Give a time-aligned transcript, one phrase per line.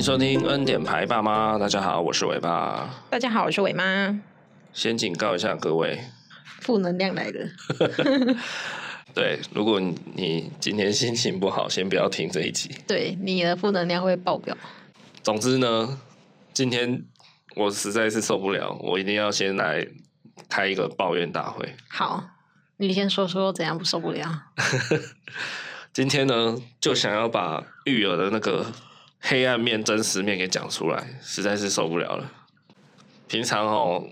[0.00, 2.88] 迎收听恩典牌爸妈，大家好，我是伟爸。
[3.10, 4.18] 大家好，我是伟妈。
[4.72, 6.00] 先警告一下各位，
[6.62, 8.36] 负能量来了。
[9.12, 12.74] 对，如果你今天心情不好，先不要听这一集。
[12.88, 14.56] 对，你的负能量会爆表。
[15.22, 16.00] 总之呢，
[16.54, 17.04] 今天
[17.54, 19.86] 我实在是受不了，我一定要先来
[20.48, 21.76] 开一个抱怨大会。
[21.90, 22.24] 好，
[22.78, 24.44] 你先说说怎样不受不了。
[25.92, 28.64] 今天呢，就想要把育儿的那个。
[29.20, 32.32] 黑暗面、真实面给讲出来，实在是受不了了。
[33.28, 34.08] 平常哦，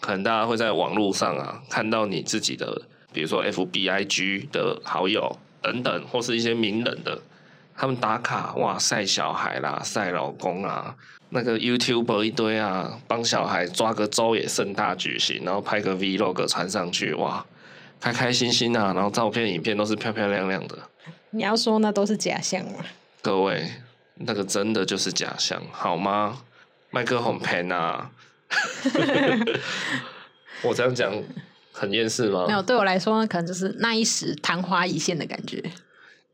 [0.00, 7.20] 可能大家会在网络上啊看到你自己的，比如说 FBIG 的好友等等，或是一些名人的，
[7.76, 10.96] 他们打卡哇晒小孩啦、晒老公啊，
[11.28, 17.44] 那个 YouTuber 一堆啊，帮小孩抓个周也盛大举行，然后拍个 Vlog 传上去，哇，
[18.00, 20.76] 开开心心啊，然后照片、影片都是漂漂亮亮的。
[21.30, 22.84] 你要说那都是假象吗？
[23.22, 23.70] 各位。
[24.16, 26.38] 那个真的就是假象，好吗？
[26.90, 28.10] 麦克风喷啊！
[30.62, 31.12] 我这样讲
[31.72, 32.46] 很厌世吗？
[32.46, 35.62] 没有，对我来说可能就是那一时昙花一现的感觉。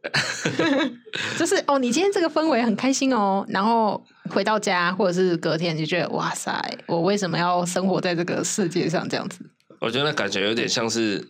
[1.38, 9.38] 就是哦，你今天这个氛围很开心哦，然后回到家或者是隔天就觉得哇塞，我为什么要生活在这个世界上这样子？
[9.80, 11.26] 我觉得那感觉有点像是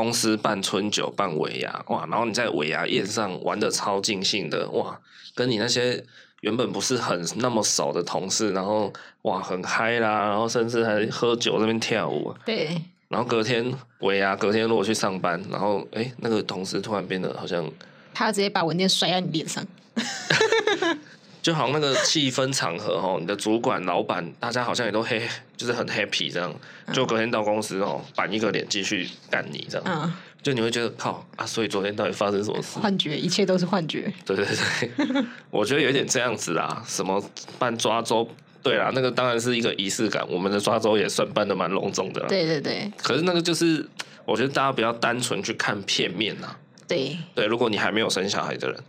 [0.00, 4.98] 公司办春酒办尾牙哇，然后你在尾牙宴上玩的超尽兴的哇。
[5.34, 6.02] 跟你那些
[6.40, 8.90] 原本不是很那么熟的同事，然后
[9.22, 12.34] 哇很嗨啦，然后甚至还喝酒那边跳舞。
[12.46, 12.80] 对。
[13.08, 17.70] 然后隔天尾牙，隔天如果去上班，然后哎那个同事突然变得好像，
[18.14, 19.62] 他直接把文件摔在你脸上。
[21.42, 25.22] 就好像那个气氛场合哦，你的主管、老板，大家好像也都嘿，
[25.56, 26.54] 就是很 happy 这样。
[26.92, 29.86] 就隔天到公司哦，板一个脸继续干你这样。
[29.86, 30.12] 嗯。
[30.42, 32.78] 就你会觉得靠啊，所以昨天到底发生什么事？
[32.78, 34.10] 幻觉，一切都是幻觉。
[34.24, 36.82] 对对对， 我觉得有点这样子啦。
[36.86, 37.22] 什么
[37.58, 38.26] 办抓周？
[38.62, 40.26] 对啦，那个当然是一个仪式感。
[40.30, 42.20] 我们的抓周也算办的蛮隆重的。
[42.26, 42.90] 对对对。
[43.02, 43.86] 可是那个就是，
[44.24, 46.56] 我觉得大家不要单纯去看片面呐。
[46.88, 48.82] 对对，如果你还没有生小孩的人，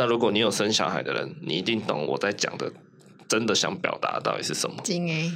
[0.00, 2.72] 那如果你有生小孩的人，你一定懂我在讲的，
[3.28, 4.76] 真的想表达到底是什么。
[4.82, 5.30] 精哎。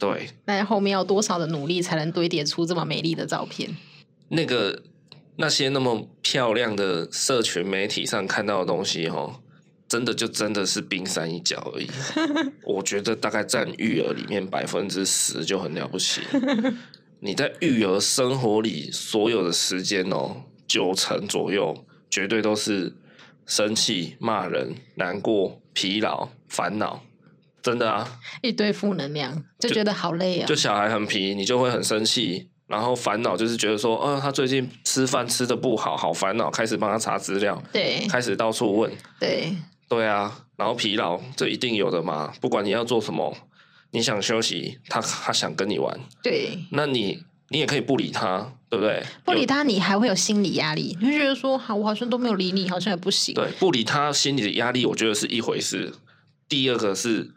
[0.00, 0.30] 对。
[0.46, 3.76] 那后面要多少的努力才能堆叠出这么美丽的照片？
[4.28, 4.82] 那个。
[5.36, 9.40] 那些那么漂亮的社群媒体上看到的东西，哦，
[9.88, 11.88] 真的就真的是冰山一角而已。
[12.64, 16.20] 我觉得大概占育儿里面百分之十就很了不起。
[17.20, 22.92] 你在育儿生活里所有的时间哦，九成左右绝对都是
[23.50, 27.02] 生气、骂人、难过、疲劳、烦恼，
[27.60, 30.46] 真的啊，一堆负能量，就觉得好累啊。
[30.46, 32.48] 就小孩很皮，你就会很生气。
[32.68, 39.52] 然后烦恼就是觉得说，呃，他最近吃饭吃得不好，好烦恼，开始帮他查资料，对，开始到处问，对，
[39.88, 43.36] 对啊，然后疲劳，这一定有的嘛，不管你要做什么，
[43.90, 49.02] 你想休息，他他想跟你玩，对，那你你也可以不理他，对不对？
[49.24, 53.34] 不理他，你还会有心理压力，你就觉得说，好，我好像都没有理你，好像也不行。
[53.34, 55.92] 对，不理他，心理的压力，我觉得是一回事。
[56.48, 57.30] 第二个是。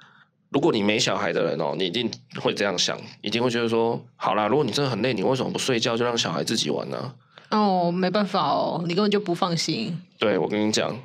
[0.50, 2.08] 如果你没小孩的人哦，你一定
[2.40, 7.16] 会这样想，一定会觉得说，好啦，如果你真的很累，你为什么不睡觉就让小孩自己玩呢？
[7.50, 10.00] 哦，没办法哦，你根本就不放心。
[10.20, 10.96] 对，我跟你讲，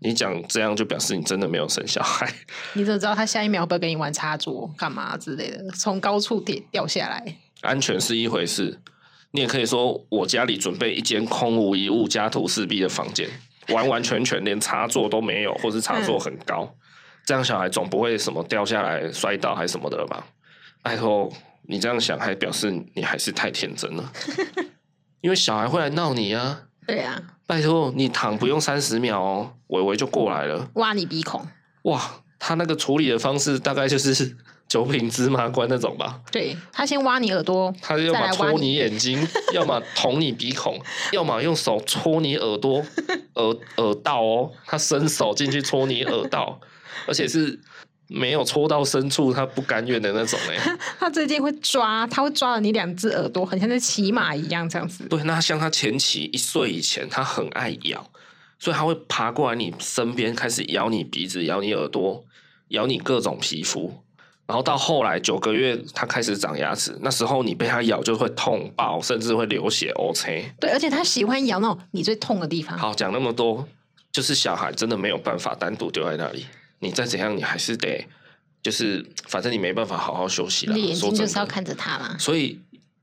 [0.00, 2.28] 你讲这样就表示你真的没有生小孩。
[2.72, 5.70] 你怎么知道他下一秒会不会跟你玩插座、干嘛之类的？
[5.78, 7.36] 从高处跌掉下来？
[7.62, 8.80] 安全是一回事，
[9.32, 13.28] 你也可以说我家里准备一间空无一物、家徒四壁的房间，
[13.68, 16.64] 完完全全连插座都没有，或是插座很高。
[16.64, 16.76] 嗯
[17.26, 20.26] 这样小孩总不会什么掉下来摔倒还是什么的了吧？
[20.82, 21.30] 拜托，
[21.68, 24.12] 你这样想还表示你还是太天真了，
[25.20, 26.62] 因为小孩会来闹你啊。
[26.86, 31.46] 对啊，拜托，你躺不用三十秒哦，伟伟就过来了，挖你鼻孔。
[31.82, 32.00] 哇，
[32.40, 34.36] 他那个处理的方式大概就是
[34.70, 36.20] 九品芝麻官那种吧？
[36.30, 39.18] 对，他先挖你耳朵，他要么戳你眼睛，
[39.52, 40.80] 要么捅你鼻孔，
[41.10, 42.82] 要么用手戳你耳朵
[43.34, 46.60] 耳耳道哦，他伸手进去戳你耳道。
[47.08, 47.58] 而且是
[48.06, 50.78] 没有戳到深处，他不甘愿的那种哎。
[51.00, 55.04] 他最近会抓，他会抓了你两只耳朵，很像在骑马一样这样子。
[55.08, 58.08] 对，那像他前期一岁以前，他很爱咬，
[58.60, 62.22] 所以他会爬过来你身边，开始咬你鼻子、咬你耳朵、
[62.68, 64.02] 咬你各种皮肤。
[64.50, 70.50] 然后到后来九个月，他开始长牙齿，那时候你被他咬就会痛爆，甚至会流血、OK。
[70.58, 72.76] 对，而且他喜欢咬那种你最痛的地方。
[72.76, 73.64] 好，讲那么多，
[74.10, 76.46] 就是小孩真的没有办法单独丢在那里。
[76.80, 78.04] 你再怎样，你还是得，
[78.60, 80.74] 就是反正你没办法好好休息了。
[80.74, 82.18] 你眼睛就是要看着他嘛。
[82.18, 82.58] 所以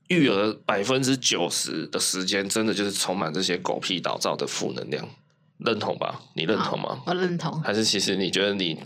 [0.08, 5.08] 育儿百分之九十的时间，真的就是充满这些狗屁倒灶的负能量，
[5.56, 6.20] 认同吧？
[6.34, 7.00] 你认同吗？
[7.06, 7.58] 我认同。
[7.62, 8.78] 还是其实你觉得你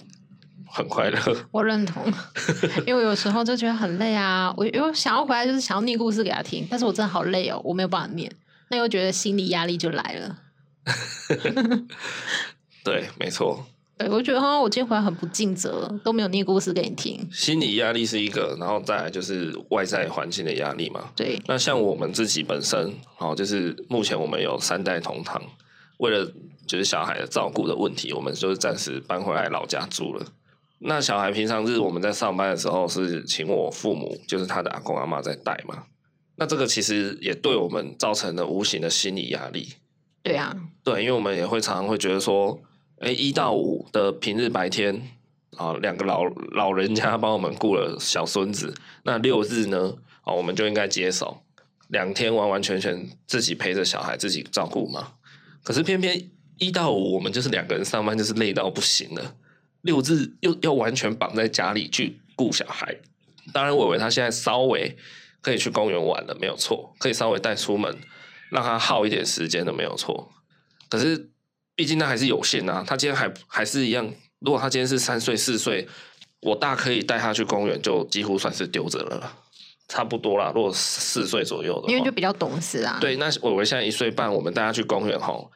[0.72, 1.18] 很快乐。
[1.50, 2.02] 我认同，
[2.86, 4.52] 因为有时候就觉得很累啊。
[4.56, 8.32] 我因为想要回来就是想要念故事给他听，但是我真的好累哦，我没有办法念，
[8.70, 10.38] 那又觉得心理压力就来了。
[12.82, 13.64] 对，没错。
[13.98, 17.28] 对，我觉得哈，我今天回来很不尽责，都没有念故事给你听。
[17.30, 21.10] 心理压力是一个，然后再来就是外在环境的压力嘛。
[21.14, 21.40] 对。
[21.46, 25.40] 那像我们自己本身，哦，就是目前我们有三代同堂，
[25.98, 26.26] 为了
[26.66, 30.26] 就是小孩的照顾的问题，我们就是暂时搬回来老家住了。
[30.84, 35.84] 那小孩平常日我们在上班的时候，是请我父母，就是他的阿公阿妈在带嘛。
[36.36, 39.74] 那这个其实也对我们造成了无形的心理压力。
[40.22, 42.60] 对啊，对，因为我们也会常常会觉得说。
[43.04, 45.02] 哎，一到五的平日白天
[45.56, 48.72] 啊，两个老老人家帮我们顾了小孙子。
[49.02, 49.96] 那六日呢？
[50.22, 51.42] 啊，我们就应该接手
[51.88, 55.14] 两天，完完全全自己陪着小孩，自己照顾嘛。
[55.64, 59.34] 可是偏偏一到五，我们就是两个人上班，就是累到不行了。
[59.82, 62.96] 六日又要完全绑在家里去顾小孩。
[63.52, 64.96] 当然，伟伟他现在稍微
[65.40, 67.96] 可以去公园玩了，没有错，可以稍微带出门，
[68.50, 70.32] 让他耗一点时间的，没有错。
[70.88, 71.28] 可是。
[71.74, 74.06] 毕竟那还是有限啊，他今天还还是一样。
[74.40, 75.88] 如果他今天是三岁四岁，
[76.42, 79.32] 我大可以带他去公园，就几乎算是丢着了，
[79.88, 80.52] 差不多啦。
[80.54, 82.98] 如果四岁左右的，因为就比较懂事啊。
[83.00, 85.50] 对，那我我现在一岁半，我们带他去公园吼，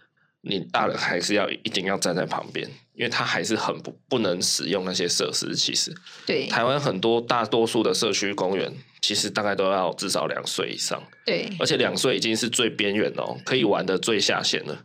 [0.49, 5.55] 你大人还是要一定要站在旁边，因为他还是很不不能使用那些设施。
[5.55, 5.93] 其实，
[6.25, 8.73] 对台湾很多大多数的社区公园，
[9.03, 11.03] 其实大概都要至少两岁以上。
[11.25, 14.85] 对，而且两岁已经是最边缘哦，可以玩的最下限了。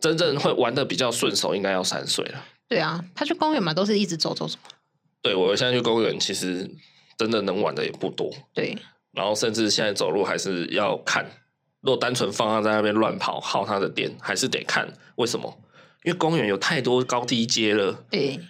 [0.00, 2.44] 真正会玩的比较顺手，应该要三岁了。
[2.68, 4.58] 对啊，他去公园嘛，都是一直走走走。
[5.20, 6.68] 对，我现在去公园，其实
[7.16, 8.28] 真的能玩的也不多。
[8.52, 8.76] 对，
[9.12, 11.24] 然后甚至现在走路还是要看，
[11.82, 14.92] 如果单纯放它在那边乱跑，耗它的电，还是得看。
[15.16, 15.58] 为什么？
[16.04, 17.92] 因为公园有太多高低阶了。
[18.10, 18.40] 对。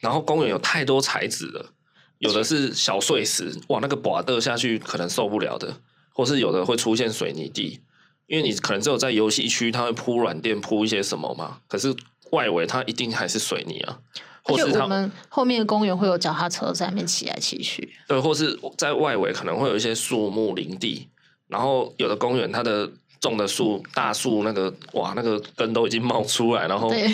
[0.00, 1.72] 然后公园有太多材质了，
[2.18, 5.76] 有的是小碎石，哇，那个滑的下去可能受不了的，
[6.12, 7.80] 或是有的会出现水泥地。
[8.26, 11.60] 因为你可能只有在游戏区，它会铺软垫，铺一些什么嘛。
[11.66, 11.94] 可是
[12.30, 13.98] 外围它一定还是水泥啊，
[14.42, 17.94] 或是他们后面的公园会有脚踏车在那边骑来骑去。
[18.06, 21.08] 对，或是在外围可能会有一些树木林地，
[21.48, 22.88] 然后有的公园它的
[23.20, 27.12] 种的树大树那个哇，那个根都已经冒出来，然后对，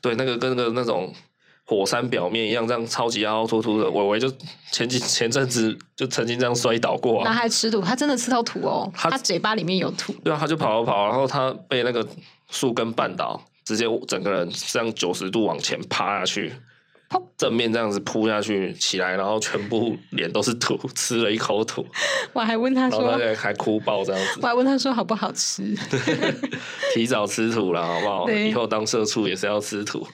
[0.00, 1.12] 对，那个跟那个那种。
[1.68, 3.90] 火山表面一样，这样超级凹凹凸凸的。
[3.90, 4.32] 伟伟就
[4.70, 10.12] 前几前阵子就曾经这样摔倒过，啊，他还吃土，他真的吃到土哦，他，他嘴巴里面有土。
[10.22, 12.06] 对啊，他就跑跑跑，然后他被那个
[12.50, 16.52] 树根绊倒，直接整个人这样九十度往前趴下去。
[17.38, 21.86] 正面这样子扑下去，起来，然后全部脸都是土，吃了一口土。
[22.32, 24.40] 我还问他说，还哭爆这样子。
[24.42, 25.74] 我还问他说好不好吃？
[26.94, 28.30] 提早吃土了，好不好？
[28.30, 30.06] 以后当社畜也是要吃土。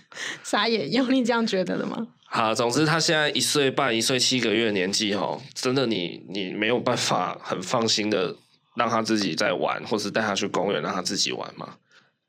[0.43, 2.07] 傻眼，有你这样觉得的吗？
[2.25, 8.35] 好，总之他现在一岁半、一岁七个月的年纪，哈，真的你你没有办法很放心的
[8.75, 11.69] 让他自己在玩，或是带他去公园让他自己玩嘛。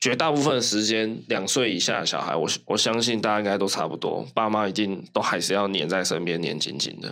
[0.04, 7.10] 绝大部分的时间，两岁以下的小孩，我我相信大家应该都差不多，爸妈一定都还是要黏在身边，黏紧紧的。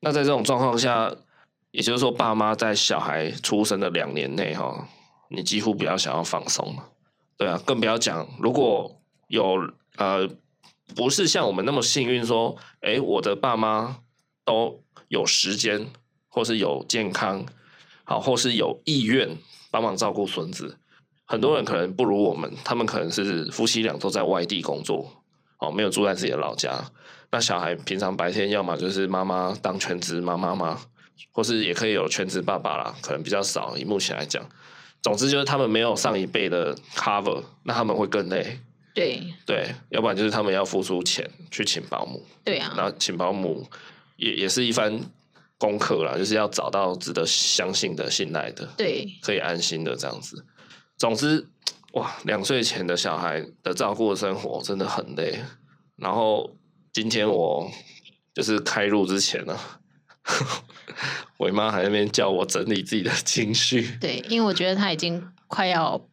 [0.00, 1.10] 那在这种状况下，
[1.70, 4.86] 也就是说，爸妈在小孩出生的两年内，哈，
[5.30, 6.76] 你几乎不要想要放松，
[7.38, 10.28] 对啊，更不要讲如果有呃，
[10.94, 13.96] 不是像我们那么幸运，说，哎，我的爸妈
[14.44, 15.86] 都有时间，
[16.28, 17.46] 或是有健康，
[18.04, 19.38] 好，或是有意愿
[19.70, 20.76] 帮忙照顾孙子。
[21.26, 25.12] 很多人可能不如我们，他们可能是夫妻俩都在外地工作，
[25.58, 26.80] 哦，没有住在自己的老家。
[27.32, 30.80] 那小孩平常白天要么就是妈妈当全职妈妈嘛，
[31.32, 33.76] 或是也可以有全职爸爸啦，可能比较少。
[33.76, 34.48] 以目前来讲，
[35.02, 38.58] 总之就是他们没有上一辈的 cover，那他们会更累。
[38.94, 42.24] 对对，要不然就是他们要付出钱去请保姆。
[42.44, 43.66] 对啊，那请保姆
[44.16, 44.98] 也也是一番
[45.58, 50.42] 功课啦，就是要找到值得相信的、信赖的，对，可以安心的这样子。
[50.98, 51.46] 总之，
[51.92, 55.40] 哇，两岁前的小孩的照顾生活真的很累。
[55.96, 56.56] 然后
[56.92, 57.70] 今天我
[58.34, 59.80] 就是开录之前呢、啊，
[61.36, 63.96] 我妈还在那边叫我整理自己的情绪。
[64.00, 66.06] 对，因为我觉得她已经快要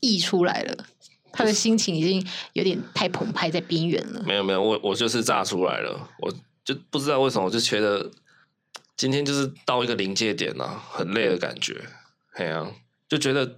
[0.00, 0.84] 溢出来了，
[1.32, 4.22] 她的心情已经有点太澎湃，在边缘了。
[4.24, 6.32] 没有没有，我我就是炸出来了，我
[6.64, 8.10] 就不知道为什么，我就觉得
[8.96, 11.84] 今天就是到一个临界点了、啊，很累的感觉。
[12.34, 12.72] 哎呀、啊，
[13.08, 13.56] 就觉得。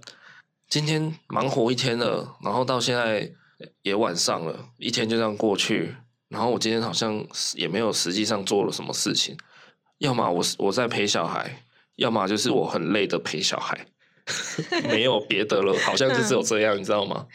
[0.69, 3.31] 今天忙活一天了，然后到现在
[3.83, 5.95] 也晚上了，一天就这样过去。
[6.27, 9.37] 然后我今天好像也没有实际上做了什么事情，
[9.99, 11.63] 要么我我在陪小孩，
[11.95, 13.87] 要么就是我很累的陪小孩，
[14.91, 17.27] 没有别的了，好像就只有这样，你知道吗？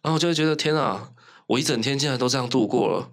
[0.00, 1.10] 然后我就会觉得天啊，
[1.48, 3.10] 我一整天竟然都这样度过了。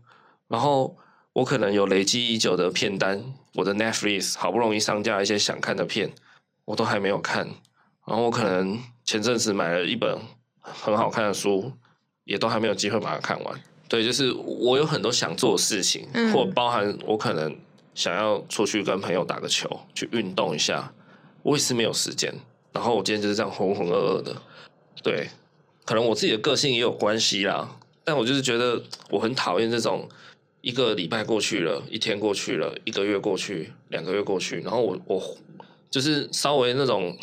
[0.48, 0.96] 然后
[1.34, 6.14] 我可能有累积已久的片单，我的 Netflix 好不容易上架一些想看的片，
[6.66, 7.48] 我都还没有看。
[8.06, 10.20] 然后我可能前阵子买了一本
[10.60, 11.72] 很好看的书，
[12.24, 13.62] 也都还没有机会把它看完。
[13.88, 17.56] 对，就是我有很多想做的事情，嗯、或包含我可能
[17.94, 20.92] 想要出去跟朋友打个球，去运动一下，
[21.44, 22.34] 我也是没有时间。
[22.74, 24.36] 然后我今天就是这样浑浑噩噩的。
[25.04, 25.30] 对，
[25.86, 27.78] 可能我自己的个性也有关系啦。
[28.04, 28.82] 但我就是觉得
[29.12, 30.10] 我很讨厌这种
[30.62, 35.38] 一个礼拜过去了，一天过去了，一个月过去，两个月过去，然后我我
[35.92, 37.16] 就是稍微那种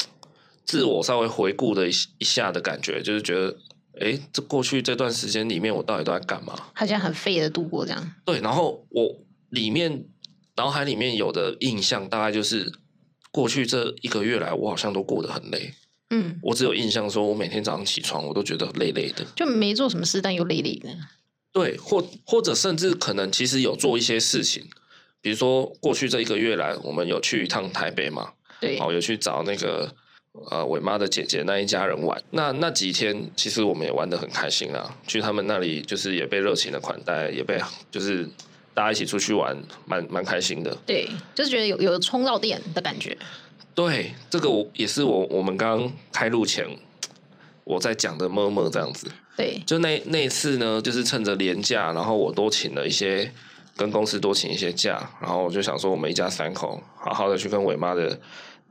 [0.64, 3.57] 自我稍微回顾的一一下的感觉，就是觉得。
[4.00, 6.59] 哎，这过去这段时间里面，我到底都在干嘛？
[6.75, 8.14] 好像很废的度过这样。
[8.25, 10.07] 对，然后我里面
[10.57, 12.73] 脑海里面有的印象，大概就是
[13.31, 15.75] 过去这一个月来，我好像都过得很累。
[16.09, 20.88] 嗯，我只有印象说，我每天早上起床，我都觉得累累的，就没做什么事，但又累累的。
[21.52, 24.66] 对，或或者甚至可能其实有做一些事情，
[25.21, 28.33] 比如说过去这一个月来，我们有去一趟台北嘛？
[28.59, 29.95] 对，好，有去找那个。
[30.50, 34.96] 呃，伟妈的姐姐那一家人玩，那那几天其实我们也玩得很开心啊。
[35.06, 37.60] 去他们那里就是也被热情的款待，也被
[37.90, 38.26] 就是
[38.72, 40.74] 大家一起出去玩，蛮蛮开心的。
[40.86, 43.14] 对，就是觉得有有冲到电的感觉。
[43.74, 46.66] 对，这个我也是我我们刚刚开录前
[47.64, 49.12] 我在讲的么么这样子。
[49.36, 53.30] 对，就那那一次呢，就是趁着年假，然后我多请了一些
[53.76, 58.18] 跟公司多请一些假，然后我就想说，我们一家三口好好的去跟伟妈的。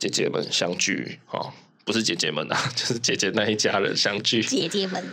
[0.01, 1.53] 姐姐们相聚，哦，
[1.85, 4.41] 不是姐姐们啊， 就是姐姐那一家人相聚。
[4.41, 5.03] 姐姐们，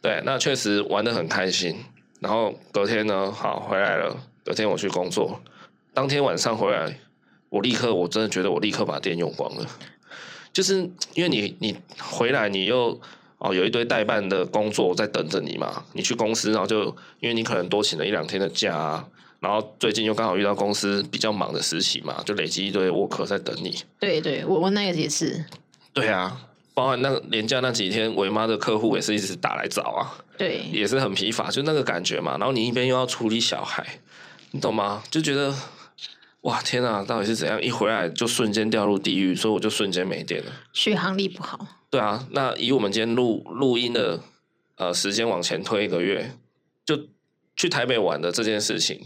[0.00, 1.76] 对，那确实玩得很开心。
[2.20, 4.16] 然后隔天呢，好回来了。
[4.44, 5.42] 隔天我去工作，
[5.92, 6.96] 当天晚上回来，
[7.48, 9.66] 我立刻，我真的觉得我立刻把电用光了。
[10.52, 13.00] 就是因为你，你回来，你又
[13.38, 15.84] 哦有一堆代办的工作在等着你嘛。
[15.92, 16.84] 你去公司，然后就
[17.18, 19.08] 因为你可能多请了一两天的假啊。
[19.40, 23.76] 然后最近又刚好遇到公司比较忙的时期嘛，就累积一堆 work 在等你。
[24.00, 25.44] 对对，我我那个也是。
[25.92, 26.40] 对啊，
[26.74, 30.24] 包含那个连假那几天，伟妈的客户也是一直打来找啊。
[30.38, 32.36] 对，也是很疲乏，就那个感觉嘛。
[32.38, 33.86] 然后你一边又要处理小孩，
[34.50, 35.02] 你懂吗？
[35.10, 35.54] 就觉得
[36.42, 37.62] 哇天啊，到底是怎样？
[37.62, 40.52] 一回来就瞬间掉入地狱，所以我就瞬间没电了。
[40.72, 41.66] 续航力不好。
[41.88, 44.20] 对啊，那以我们今天录录音的
[44.76, 46.32] 呃时间往前推一个月，
[46.84, 47.08] 就
[47.54, 49.00] 去台北玩的这件事情。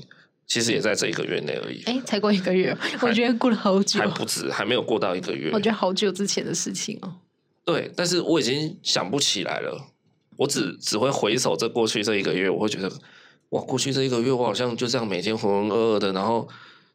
[0.51, 1.81] 其实也在这一个月内而已。
[1.85, 5.49] 哎，才过一个月，我觉得过了好久，还不止，还没有过到一个月。
[5.53, 7.15] 我觉得好久之前的事情哦。
[7.65, 9.81] 对，但是我已经想不起来了。
[10.37, 12.91] 我只只会回首这过去这一个月，我会觉得，
[13.51, 16.49] 哇，过去这一个月我好像就这样每天浑浑噩噩的，然后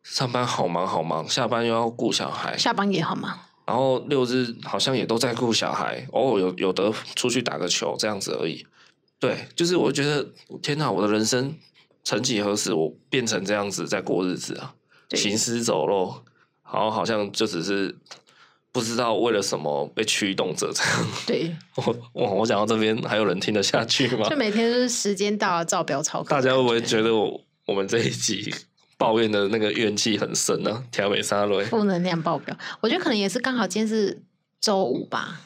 [0.03, 8.67] 上班好忙好忙，下班又要顾小孩，下班也好忙，然后六日好像也都在顾小孩，偶尔有有得出去打个球这样子而已。
[9.17, 10.27] 对，就是我觉得，
[10.61, 11.55] 天哪，我的人生。
[12.05, 14.73] 曾几何时，我变成这样子在过日子啊？
[15.09, 16.23] 行尸走肉，
[16.63, 17.95] 然后好像就只是
[18.71, 21.07] 不知道为了什么被驱动着这样。
[21.25, 24.27] 对，我我我讲到这边，还有人听得下去吗？
[24.29, 26.29] 就每天就是时间到了，照表操课。
[26.29, 28.53] 大家会不会觉得我我们这一集
[28.97, 30.83] 抱怨的那个怨气很深呢？
[30.91, 32.55] 调美沙雷，负能量爆表。
[32.81, 34.21] 我觉得可能也是刚好今天是
[34.61, 35.41] 周五吧。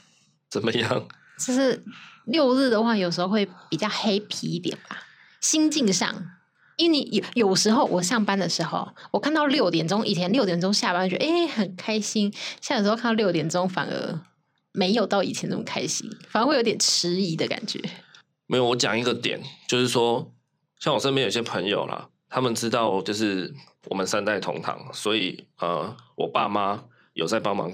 [0.50, 1.08] 怎么样？
[1.40, 1.82] 就是
[2.26, 4.98] 六日的话，有时候会比较 happy 一点吧，
[5.40, 6.32] 心境上。
[6.80, 12.32] 因为你有有时候我上班的时候，我看到六点钟，以前六点钟下班，觉得哎很开心。
[12.62, 14.20] 现在有时候看到六点钟，反而
[14.72, 17.82] 没有到以前那么开心，反而会有点迟疑的感觉。
[18.48, 20.32] 没有，我讲一个点，就是说，
[20.80, 23.54] 像我身边有些朋友啦，他们知道就是
[23.88, 27.70] 我们三代同堂，所以呃，我爸妈有在帮忙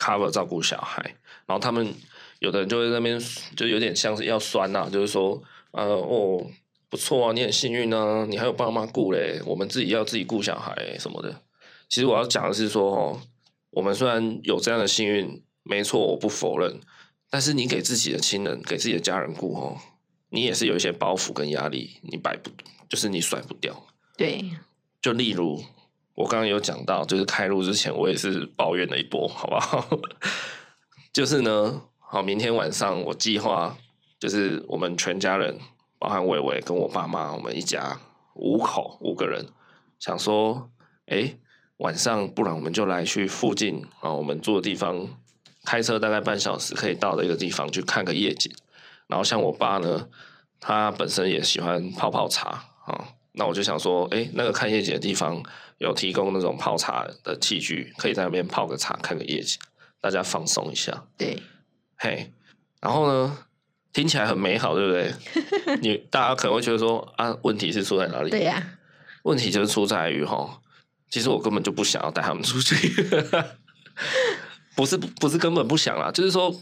[0.00, 1.00] cover 照顾小孩，
[1.46, 1.94] 然后他们
[2.40, 3.20] 有的人就会在那边
[3.54, 6.44] 就有点像是要酸呐、啊，就是说呃哦。
[6.90, 9.40] 不错啊，你很幸运啊，你还有爸妈顾嘞。
[9.44, 11.42] 我们自己要自己顾小孩什么的。
[11.88, 13.20] 其实我要讲的是说，哦，
[13.70, 16.80] 我们虽然有这样的幸运，没错，我不否认。
[17.30, 19.76] 但是你给自己的亲人、给自己的家人顾哦，
[20.30, 22.50] 你也是有一些包袱跟压力，你摆不，
[22.88, 23.86] 就是你甩不掉。
[24.16, 24.44] 对。
[25.02, 25.62] 就例如
[26.14, 29.98] 我刚刚有讲到，就是开录之前，我也是抱怨了一波，好不好？
[31.12, 33.76] 就是呢，好，明天晚上我计划
[34.18, 35.58] 就是我们全家人。
[35.98, 37.98] 包含伟伟跟我爸妈，我们一家
[38.34, 39.46] 五口五个人，
[39.98, 40.70] 想说，
[41.06, 41.36] 哎，
[41.78, 45.08] 晚上不然我们就来去附近啊，我们住的地方，
[45.64, 48.52] 开车大概半小时可以到的一个地方去看个夜景。
[49.08, 50.08] 然后像我爸呢，
[50.60, 55.42] 他本身也喜欢泡泡茶啊，那我就想说，哎，那个看夜景的地方
[55.78, 59.58] 有提供那种泡茶的器具，可以在那边泡个茶，看个夜景，
[60.00, 61.04] 大家放松一下。
[61.16, 61.42] 对，
[61.96, 62.32] 嘿，
[62.80, 63.38] 然后呢？
[63.98, 65.12] 听起来很美好，对不对？
[65.82, 68.30] 你大家可能会觉得说啊，问题是出在哪里？
[68.30, 68.62] 对呀、啊，
[69.24, 70.60] 问题就是出在于哈，
[71.10, 72.76] 其实我根本就不想要带他们出去，
[74.76, 76.54] 不是不是根本不想啦，就是说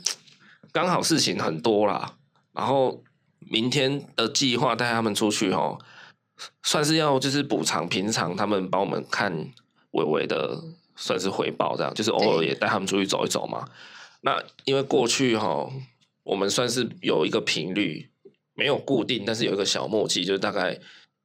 [0.73, 2.14] 刚好事情很多啦，
[2.55, 3.05] 然后
[3.38, 5.76] 明天的计划带他们出去哈，
[6.62, 9.52] 算是要就是补偿平常他们帮我们看
[9.90, 10.59] 伟伟的，
[10.97, 13.69] 算是回报这样，就是偶尔也带他们出去走一走嘛。
[14.23, 15.71] 那因为过去哈，
[16.26, 18.11] 我们算是有一个频率，
[18.54, 20.76] 没有固定，但是有一个小默契，就是大概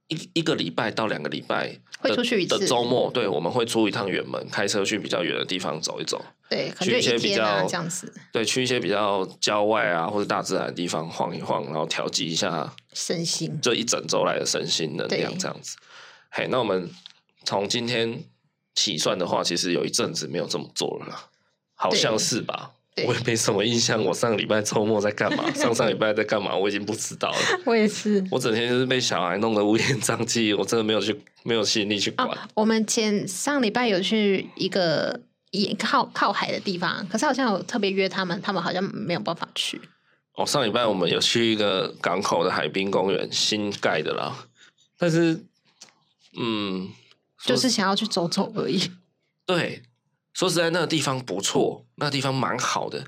[0.07, 15.77] 一一个礼拜到两个礼拜会出去一次的周末，对，我们会出一趟远门，开车去比较远的地方走一走，对，去一些比较、啊、这样子，对，去一些比较郊外啊或者大自然的地方晃一晃，然后调剂一下身心，这一整周来的身心能量这样子。
[16.29, 16.87] 嘿，那我们
[17.43, 18.23] 从今天
[18.75, 21.29] 起算的话，其实有一阵子没有这么做了啦，
[21.73, 22.73] 好像是吧？
[23.07, 25.49] 我也没什么印象，我上个礼拜周末在干嘛？
[25.53, 26.55] 上上礼拜在干嘛？
[26.55, 27.37] 我已经不知道了。
[27.65, 32.27] 我也是，我整天就是被小孩弄得乌烟瘴气，我真的没有去，没有心力去管。
[32.29, 35.19] 哦、我们前上礼拜有去一个
[35.51, 39.79] 也靠靠海的地方，可是好像有特别约他们，他们好像没有办法去。
[40.35, 44.47] 哦，上礼拜我们有去一个港口的海滨公园，新盖的啦。
[44.97, 45.43] 但是，
[46.39, 46.89] 嗯，
[47.43, 48.91] 就是想要去走走而已。
[49.45, 49.81] 对。
[50.33, 53.05] 说实在，那个地方不错，那个地方蛮好的。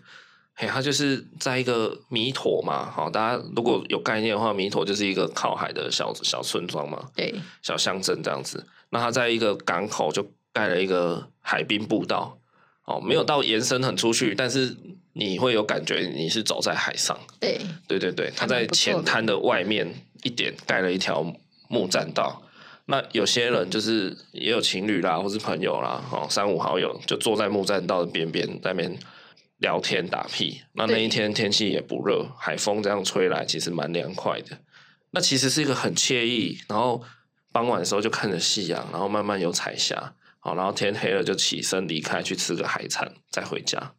[0.56, 8.64] 嘿，它就是在一个弥陀嘛，好，大家如果有概念的话，弥陀就是一个靠海的小小村庄嘛，对，小乡镇这样子。
[8.90, 12.38] 那它在一个港口就盖了一个海滨步道，
[12.86, 14.78] 哦，没有到延伸很出去，但是
[15.14, 17.18] 你会有感觉你是走在海上。
[17.40, 21.26] 对，对对对，它在浅滩的外面一点盖了一条
[21.68, 22.44] 木栈道。
[22.86, 29.00] 那有些人就是也有情侣啦，或是朋友啦，哦，三五好友就坐在木栈道的边边，在那边
[29.60, 30.62] 聊天打屁。
[30.74, 34.58] 那那一天天气也不热，海风这样吹来，其实蛮凉快的。
[35.12, 37.02] 那其实是一个很惬意，然后
[37.54, 43.94] 傍晚的时候就看着夕阳，然后慢慢有彩霞，好，然后天黑了就起身离开去吃个海产，再回家，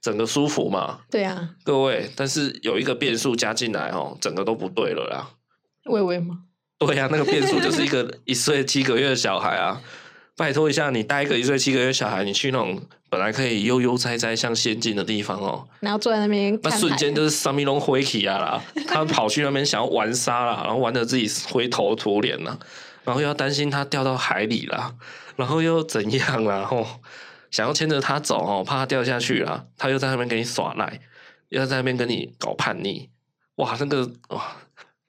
[0.00, 1.00] 整个舒服嘛。
[1.10, 5.30] 对啊，各位，但是有一个变数加进来哦，整个都不对了啦。
[5.86, 6.44] 微微吗？
[6.78, 9.80] 对呀、啊，那个变数就是一个 一岁七个月的小孩啊！
[10.36, 18.62] 拜托一下，你带一个一岁七个月小孩，你去那种本来可以悠悠哉哉像仙境的地方哦，然后坐在那边，那瞬间就是三米龙灰起啊啦！
[18.86, 22.56] 他跑去那边想要玩沙啦，然后玩的自己灰头土脸了，
[23.02, 24.94] 然后又要担心他掉到海里了，
[25.34, 26.64] 然后又怎样啦？
[26.64, 26.86] 吼，
[27.50, 31.00] 想要牵着他走哦，怕他掉下去啦，他又在那边给你耍赖，
[31.48, 33.08] 又在那边跟你搞叛逆，
[33.56, 34.56] 哇，那个哇！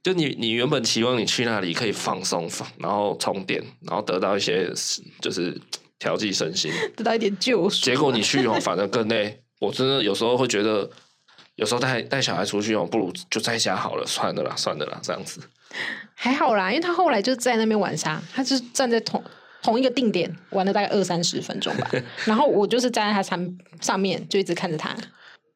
[0.01, 4.71] 就你，你原本期望你去那里可以放松放，然后充电，然后得到一些
[5.19, 5.59] 就是
[5.99, 7.83] 调剂身心， 得到一点救赎。
[7.83, 9.43] 结果你去哦，反而更累。
[9.59, 10.89] 我真的有时候会觉得，
[11.55, 15.41] 有时候带带小孩出去哦，不如就在家好了，算了啦，算了啦，这样子。
[16.15, 19.21] 还好啦，因为他后来就在那边玩沙，他就站在同
[19.62, 21.91] 同一个定点玩了大概二三十分钟吧。
[22.23, 24.95] 然后我就是站在他上上面，就一直看着他。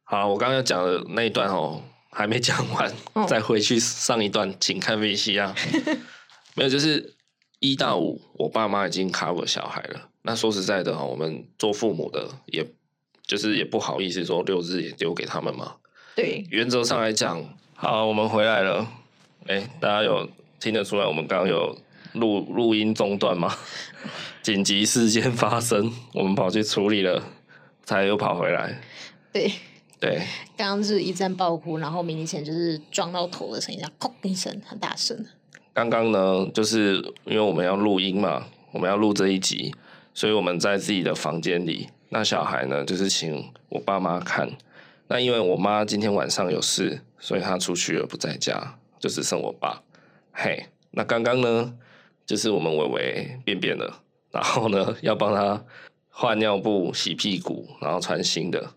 [0.03, 1.81] 好，我刚刚讲的那一段哦。
[2.13, 5.55] 还没讲完，哦，再回去上一段，请看 VCR 啊。
[6.55, 7.15] 没有，就是
[7.59, 10.09] 一到五，我爸妈已经 cover 小孩了。
[10.21, 12.65] 那说实在的，我们做父母的，也
[13.25, 15.75] 就是也不好意思说六日也丢给他们嘛。
[16.15, 18.87] 对，原则上来讲，好，我们回来了。
[19.47, 21.75] 哎，大家有听得出来，我们刚刚有
[22.13, 23.53] 录录音中断吗？
[24.43, 27.23] 紧急事件发生，我们跑去处理了，
[27.83, 28.79] 才又跑回来。
[29.31, 29.51] 对。
[30.03, 30.21] 对，
[30.57, 35.25] 刚刚是一阵爆哭，然后明显就是撞到头的声音，然后“砰”一声，很大声。
[35.71, 39.73] 刚刚呢，就是因为我们要录音嘛，我们要录这一集，
[40.13, 41.87] 所以我们在自己的房间里。
[42.09, 44.51] 那小孩呢，就是请我爸妈看。
[45.07, 49.83] 那因为我妈今天晚上有事，所以她出去了，不在家，就只剩我爸。
[50.33, 51.73] 嘿，那刚刚呢，
[52.25, 55.63] 就是我们伟伟便便了，然后呢，要帮他
[56.09, 58.71] 换尿布、洗屁股，然后穿新的。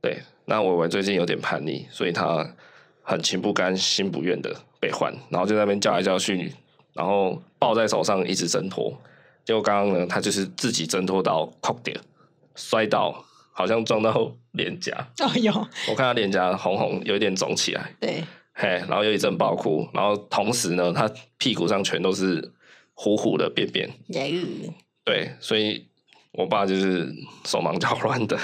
[0.00, 0.22] 对。
[0.50, 2.44] 那伟伟最近有点叛逆，所以他
[3.04, 6.52] 很情不甘心不愿的被换，然后就在那边叫来叫去，
[6.92, 8.92] 然后抱在手上一直挣脱。
[9.44, 11.96] 结果刚刚呢，他就是自己挣脱到哭点，
[12.56, 14.92] 摔倒，好像撞到脸颊。
[15.20, 15.52] 哦，有，
[15.88, 17.94] 我看他脸颊红红，有一点肿起来。
[18.00, 21.08] 对，嘿，然后又一阵爆哭，然后同时呢，他
[21.38, 22.52] 屁股上全都是
[22.94, 23.88] 糊糊的便便。
[25.04, 25.86] 对，所以
[26.32, 27.08] 我爸就是
[27.44, 28.36] 手忙脚乱的。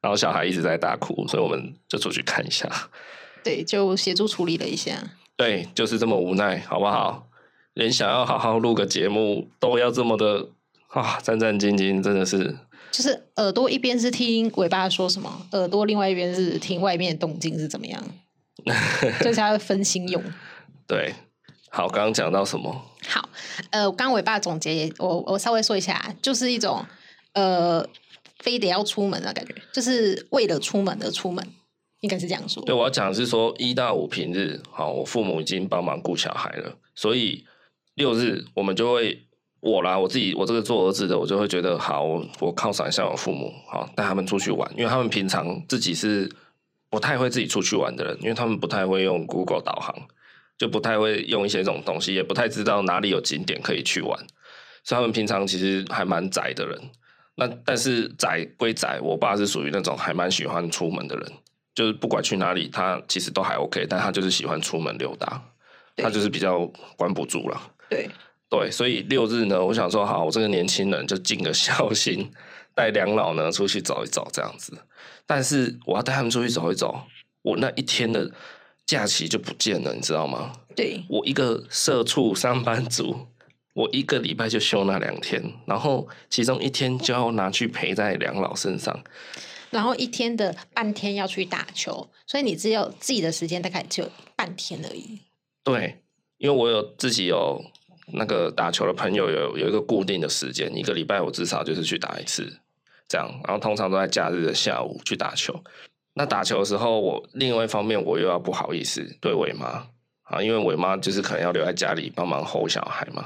[0.00, 2.68] 然后小孩一直在大哭，所以我们就出去看一下。
[3.44, 4.92] 对，就协助处理了一下。
[5.36, 7.28] 对，就是这么无奈，好不好？
[7.74, 10.48] 连想要好好录个节目都要这么的
[10.88, 12.56] 啊，战战兢兢，真的是。
[12.90, 18.02] 就是耳朵一边是听尾巴说什么，耳朵另外一边是听外面的动静是怎么样，
[19.22, 20.20] 就是要分心用。
[20.88, 21.14] 对，
[21.70, 22.84] 好，刚刚讲到什么？
[23.06, 23.28] 好，
[23.70, 26.84] 呃，刚刚尾巴总结，我我稍微说一下，就是一种
[27.34, 27.86] 呃，
[28.38, 31.46] 非得要出门的感觉，就是为了出门而出门，
[32.00, 32.62] 应该是这样说。
[32.64, 37.44] 对，我要讲的是说一到五平日，好，我父母已经帮忙顾小孩了，所以
[37.94, 39.26] 六日我们就会
[39.60, 46.30] 我啦，我自己我这个做儿子的，我就会觉得好，我我犒赏一下我父母，好带他们出去玩，因为他们平常自己是
[46.90, 49.94] 不太会自己出去玩的人，因为他们不太会用 Google 导航。
[50.58, 54.18] 就不太会用一些这种东西，也不太知道哪里有景点可以去玩，
[54.82, 56.76] 所以他们平常其实还蛮宅的人。
[57.38, 61.32] 那但是宅归宅，我爸是属于那种还蛮喜欢出门的人，
[61.74, 65.42] 就是不管去哪里，他其实都还 OK，但他就是喜欢出门溜达，
[65.96, 67.60] 他就是比较关不住了。
[67.88, 68.10] 对
[68.50, 72.30] 对，所以六日呢，我想说，好，我这个年轻人就尽个孝心，
[72.74, 74.76] 带两老呢出去走一走这样子。
[75.24, 77.02] 但是我要带他们出去走一走，
[77.42, 78.30] 我那一天的。
[78.88, 80.50] 假期就不见了，你知道吗？
[80.74, 83.26] 对，我一个社畜上班族，
[83.78, 89.04] 我一个礼拜就休那两天，然后其中一天就要拿去陪在两老身上，
[89.70, 95.20] 然后一天的半天要去打球，所以你只有自己的时间大概只有半天而已。
[95.62, 96.00] 对，
[96.38, 97.64] 因为我有自己有
[98.14, 102.58] 那个打球的朋友，有有一个固定的时间，一个礼拜我至少就是去打一次，
[103.06, 105.54] 这样，然后通常都在假日的下午去打球。
[106.14, 109.86] 那打球的时候，我另外一方面我又要不好意思对伟妈
[110.24, 113.24] 啊，因为伟妈就是可能要留在家里帮忙哄小孩嘛。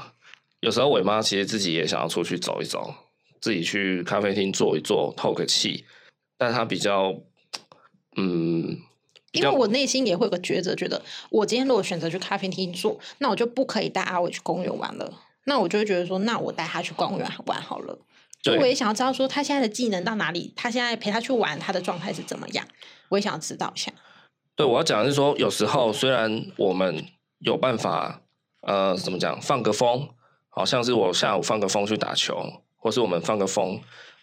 [0.63, 2.95] 有时候伟妈其实自己也想要出去走一走，
[3.41, 5.83] 自己去咖啡厅坐一坐，透个气。
[6.37, 7.13] 但她比较，
[8.15, 8.77] 嗯，
[9.33, 15.13] 因为我内心也会有个抉择，觉得我今天如果选择去咖啡厅坐，那我就不可以带阿伟去公园玩了。
[15.43, 17.99] 那我就会觉得说，那我带他去公园玩好了。
[18.41, 22.65] 就我也想要知道说他现在的技能到哪里，他现在陪他去玩，他的状态是怎么样？
[23.09, 23.91] 我也想要知道一下。
[24.55, 27.05] 对，我要讲的是说，有时候虽然我们
[27.39, 28.21] 有办法，
[28.61, 30.07] 呃，怎么讲，放个风，
[30.55, 33.81] 好像是我下午放个风去打球，或是我们放个风，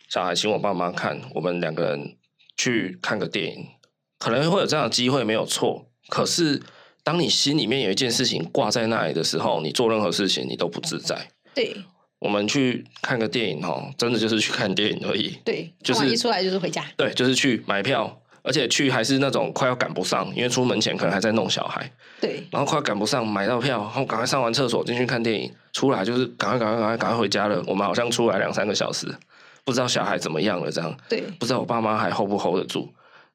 [0.08, 2.16] 小孩请我爸妈看，我们两个人
[2.56, 3.66] 去看个电影，
[4.18, 5.86] 可能会有这样的机会，没有错。
[6.08, 6.62] 可是
[7.02, 11.28] 当你心里面有一件事情挂在那里的时候，你做任何事情你都不自在。
[11.54, 11.76] 对。
[12.20, 15.38] 我们去看个电影哦，真的就是去看电影而已。
[15.42, 16.84] 对，就是一出来就是回家。
[16.94, 18.19] 对，就是去买票，
[18.50, 21.88] 而且去还是那种快要赶不上，因为出门前可能还在弄小孩。
[22.20, 27.62] 对，然后快要赶不上，买到票，然后赶快上完厕所进去看电影，出来就是赶快赶快赶快赶快回家了。
[27.68, 29.06] 我们好像出来两三个小时，
[29.64, 30.92] 不知道小孩怎么样了，这样。
[31.08, 32.92] 对，不知道我爸妈还 hold 不 hold 得住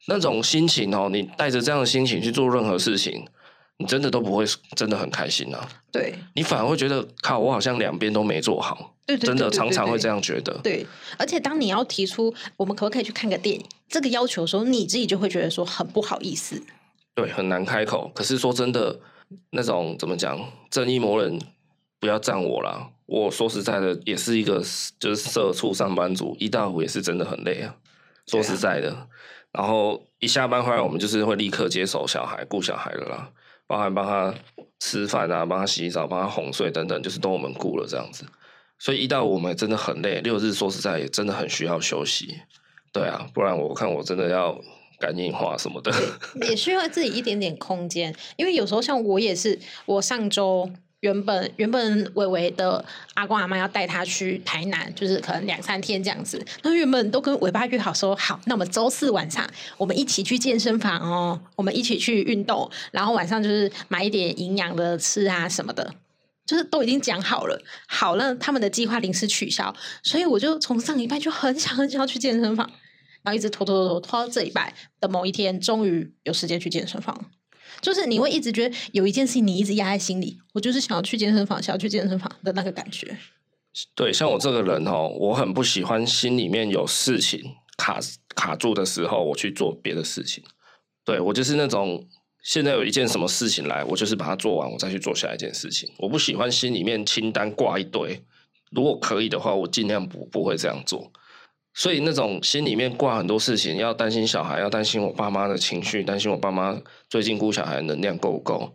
[0.08, 1.08] 那种心情哦。
[1.10, 3.26] 你带着这样的心情去做任何事情。
[3.78, 5.68] 你真的都不会真的很开心啊？
[5.92, 8.96] 对，你反而会觉得靠，我好像两边都没做好。
[9.06, 10.58] 对，对，对，对，对，对，真的常常会这样觉得。
[10.64, 10.86] 对，
[11.18, 16.64] 而且当你要提出我们可不可以去看个电影这个要求的时候，你自己就会觉得说很不好意思。
[17.14, 18.10] 对，很难开口。
[18.16, 19.00] 可是说真的，
[19.52, 21.40] 那种怎么讲，正义魔人
[22.00, 22.90] 不要赞我啦。
[23.06, 24.64] 我说实在的，也是一个
[25.00, 27.76] 就是社畜上班族，一到五也是真的很累啊。
[28.26, 29.08] 说实在的，啊、
[29.52, 33.30] 然后一下班回来，我们就是会立刻接手小孩、顾小孩了啦。
[33.68, 34.34] 包含帮他
[34.80, 38.26] 吃饭啊，帮他洗澡，帮他哄睡等等，就是都我们顾了这样子。
[38.78, 42.42] 所以一到我们真的很累，六日说实在也真的很需要休息。
[42.92, 44.60] 对啊，不然我看我真的要
[45.00, 45.92] 肝硬化什么的。
[46.48, 50.70] 也需要自己一点点空间，因为有时候像我也是，我上周。
[51.06, 56.44] 原本原本伟伟的阿公阿妈要带他去台南，就是可能两三天这样子。
[56.64, 65.94] 那原本都跟伟爸约好说好，那我们周四晚上我们一起去健身房哦，我们一起去运动，然后晚上就是买一点营养的吃啊什么的，
[66.48, 67.62] 就是都已经讲好了。
[67.88, 72.68] 好了，他们的计划临时取消，所以我就从上礼拜就很想很想要去健身房，
[73.22, 77.30] 然后一直拖拖拖拖拖到这礼拜的某一天，终于有时间去健身房。
[77.82, 83.18] 就是你会一直觉得有一件事情你一直压在心里，我就是想要去健身房，想要去健身房的那个感觉。
[83.94, 87.42] 对，像我这个人哦，我很不喜欢心里面有事情
[87.78, 90.44] 卡卡住的时候，我去做别的事情。
[91.04, 92.08] 对，我就是那种
[92.42, 95.92] 现在有一件什么事情来，我就是把它做完，我再去做下一件事情。
[95.98, 98.24] 我不喜欢心里面清单挂一堆，
[98.72, 101.12] 如果可以的话，我尽量不不会这样做。
[101.78, 108.74] 所以那种心里面挂很多事情，要担心小孩，要担心我爸妈的情绪，担心我爸妈最近顾小孩能量够不够。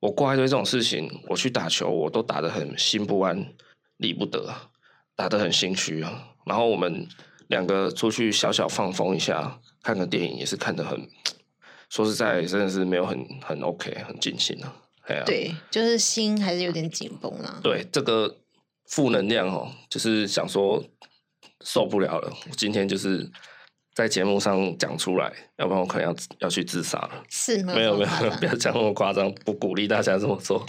[0.00, 3.54] 我挂一堆这种事情，我去打球，我都打得很心不安，
[3.96, 4.54] 理不得，
[5.16, 6.28] 打得很心虚啊。
[6.44, 7.08] 然后我们
[7.48, 11.08] 两个出去小小放风一下，看个电影也是看得很，
[11.88, 14.76] 说实在，真的是没有很很 OK，很尽兴啊。
[15.24, 17.60] 对，就是心还是有点紧绷啊。
[17.62, 18.36] 对，这个
[18.84, 20.84] 负能量哦，就是想说。
[21.64, 22.32] 受不了了！
[22.48, 23.30] 我今天就是
[23.94, 27.10] 在节目上讲出来，要不然我可能要要去自杀了。
[27.28, 27.74] 是吗？
[27.74, 30.64] 没有没有，不要讲那么夸张，不鼓励大家这么做。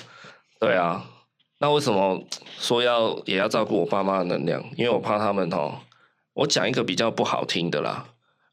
[0.60, 1.06] 对啊，
[1.60, 2.24] 那为什么
[2.58, 4.64] 说要也要照顾我爸妈的能量？
[4.78, 5.80] 因为我怕他们哦，
[6.34, 8.06] 我讲一个比较不好听的啦。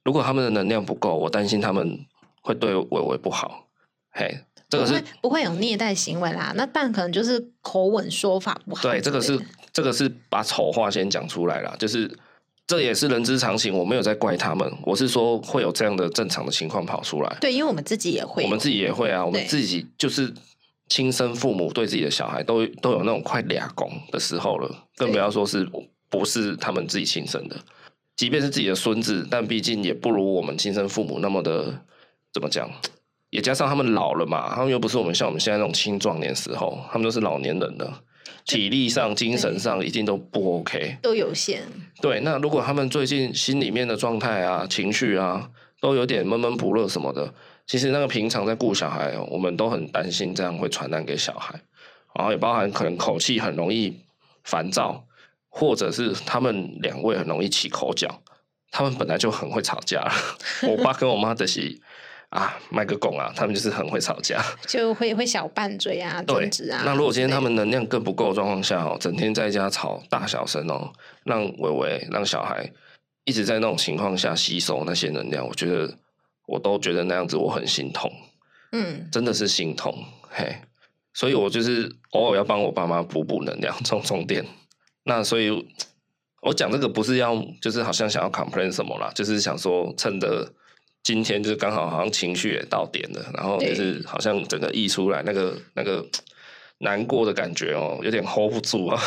[0.05, 2.07] 如果他们的能量不够，我担心他们
[2.43, 3.69] 会对伟伟不好。
[4.13, 8.83] 嘿，这个是不会，不会有虐待行为啦，那但可能就是口吻说法不好。
[8.83, 9.39] 对，这个是
[9.73, 12.11] 这个是把丑话先讲出来啦，就是
[12.71, 17.37] 这也是人之常情，我没有在怪他们，我是说会有这样的正常的情况跑出来。
[17.41, 20.33] 对，因为我们自己也会，我们自己也会啊，我们自己就是
[20.89, 25.69] 亲生父母对自己的小孩都都有那种快俩公的时候了，更不要说是
[26.09, 27.57] 不是他们自己亲生的。
[28.15, 31.77] 即便是自己的孙子，但毕竟也不如我们亲生父母那么的
[32.33, 32.71] 怎么讲？
[33.31, 38.01] 也加上他们老了嘛，他们又不是我们像我们现在那种青壮年时候，他们都是老年人了，
[38.45, 41.63] 体力上、精神上一定都不 OK，都有限。
[42.01, 45.51] 对，那如果他们最近心里面的状态啊、情绪啊，
[45.81, 47.33] 都有点闷闷不乐什么的，
[47.67, 51.61] 其实那个平常在顾小孩，我们都很担心这样会传染给小孩，
[52.15, 54.01] 然后也包含可能口气很容易
[54.45, 55.05] 烦躁。
[55.53, 58.23] 或者是他们两位很容易起口角，
[58.71, 60.09] 他们本来就很会吵架。
[60.63, 61.77] 我爸跟我妈的是
[62.31, 66.83] 啊，卖个拱啊，他们就是很会吵架，就会会小拌嘴啊，争执啊。
[66.85, 70.93] 那如果今天他们能量更不够的状况下哦，整天在家吵大小声哦，
[71.25, 72.71] 让伟伟让小孩
[73.25, 75.93] 一直在那种情况下吸收那些能量，我觉得
[76.47, 78.11] 我都觉得那样子我很心痛，
[78.73, 79.95] 嗯，真的是心痛
[80.31, 80.57] 嘿。
[81.13, 84.47] 所以我就是偶尔要帮我爸妈补补能量，充充电。
[85.03, 85.51] 那所以，
[86.43, 90.49] 我讲这个不是要，就是好像想要 complain 什么啦，就是想说，趁着
[91.03, 96.07] 今天就是刚好好像情绪也到点了，然后就是好像整个溢出来那个那个
[96.79, 99.01] 难过的感觉哦、喔，有点 hold 不住啊。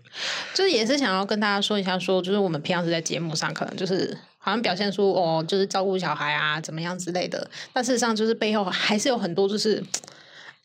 [0.54, 9.82] 就是也是想要跟大家说一下，说就是我们平常是在节目上可能就是好像表现出哦，就是照顾小孩啊怎么样之类的，但事实上就是背后还是有很多就是。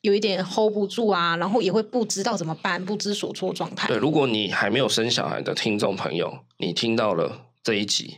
[0.04, 3.88] 有一点 hold 不住啊，然后也会不知道怎么办，不知所措状态。
[3.88, 8.17] 对，如果你还没有生小孩的听众朋友，你听到了这一集，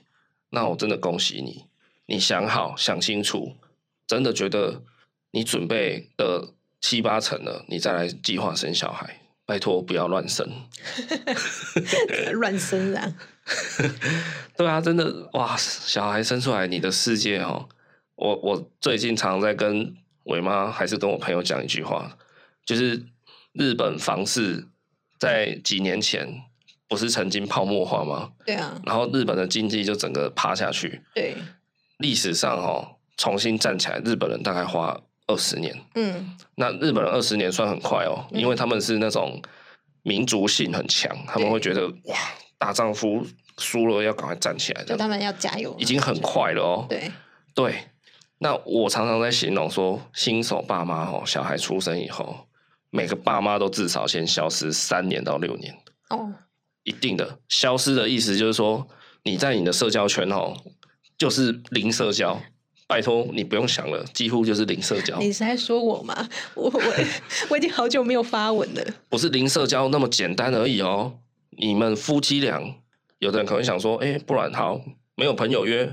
[0.49, 1.65] 那我真的恭喜你，
[2.07, 3.55] 你想好想清楚，
[4.07, 4.83] 真的觉得
[5.31, 10.49] 你准备的七八成了，你再来计划生小孩，拜托不要乱生，
[12.33, 13.15] 乱生啊！
[14.57, 17.69] 对啊，真的哇，小孩生出来，你的世界哦，
[18.15, 19.95] 我我最近常在跟。
[20.25, 22.17] 伟妈还是跟我朋友讲一句话，
[22.65, 23.05] 就是
[23.53, 24.65] 日本房市
[25.19, 26.41] 在几年前
[26.87, 28.31] 不是曾经泡沫化吗？
[28.43, 28.81] 对啊。
[28.87, 31.03] 然后日本的经济就整个趴下去。
[31.13, 31.35] 对。
[31.97, 35.75] 历史上哦，重新站起来，日本人大概花二十年。
[35.95, 36.37] 嗯。
[36.55, 39.41] 那日本人二十年算很快哦，因为他们是那种
[40.03, 42.17] 民族性很强，他们会觉得哇，
[42.57, 43.25] 大丈夫
[43.57, 46.85] 输了要赶快站起来，就他们要加油，已经很快了哦。
[46.89, 47.11] 对。
[47.53, 47.75] 对。
[48.37, 52.47] 那我常常在形容说，新手爸妈哦，小孩出生以后，
[52.89, 55.73] 每个爸妈都至少先消失三年到六年
[56.09, 56.33] 哦，
[56.83, 58.85] 一定的消失的意思就是说，
[59.23, 60.53] 你在你的社交圈哦，
[61.17, 62.41] 就是零社交，
[62.87, 65.17] 拜托你不用想了，几乎就是零社交。
[65.19, 66.27] 你是在说我吗？
[66.55, 66.81] 我我
[67.49, 71.19] 我已经好久没有发文了，不是零社交那么简单而已哦。
[71.57, 72.61] 你们夫妻俩，
[73.19, 74.81] 有的人可能想说，哎、欸，不然好。
[75.17, 75.89] 没有朋友约，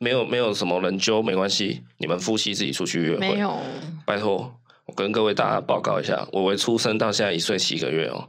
[0.00, 3.18] 没有没有什么人揪，没关系，你们夫妻自己出去约会。
[3.18, 3.56] 没有，
[4.04, 4.52] 拜托，
[4.86, 8.28] 我跟各位大家报告一下，我为出生到现在一岁七个月哦，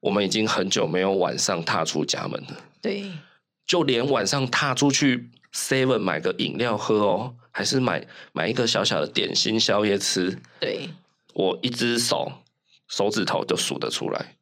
[0.00, 2.56] 我们已经很久没有晚上踏出家门了。
[2.82, 3.04] 对，
[3.64, 10.90] 就连晚上踏出去 Seven 买个饮料喝哦，还是买买一个小小的点心宵夜吃，对，
[11.32, 12.30] 我一只手
[12.88, 14.36] 手指头就数得出来。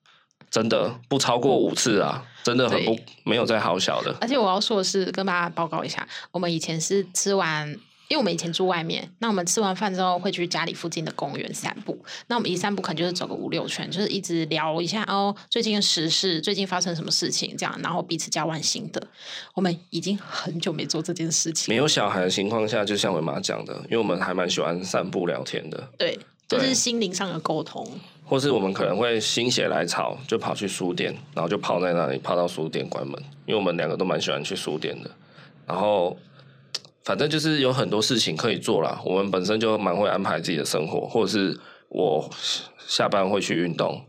[0.50, 2.24] 真的不超过五次啊！
[2.44, 4.14] 真的很不没有在好小的。
[4.20, 7.76] 而且我要说的是，跟大家报告一下，我们以前是吃完，
[8.08, 11.98] 因为我们以前住外面，那我们吃完饭之后会去家里附近的公园散步。
[12.26, 19.02] 那我们一散步可能就是走个五六圈，就是一直聊一下哦，最近的时事，最近发生什么事情，这样，然后彼此交换心得。
[19.54, 21.72] 我们已经很久没做这件事情。
[21.72, 25.88] 没有小孩的情况下，就像我妈讲的，因为我们还蛮喜欢散步聊天的。
[25.98, 27.86] 对，就是心灵上的沟通。
[28.26, 33.22] 或是我们可能会心血来潮，就跑去书店，然后就泡在那里，泡到书店关门。
[33.44, 35.10] 因为我们两个都蛮喜欢去书店的。
[35.66, 36.16] 然后，
[37.04, 39.00] 反正就是有很多事情可以做啦。
[39.04, 42.28] 我们本身就蛮会安排自己的生活，或者是我
[42.86, 44.02] 下班会去运动，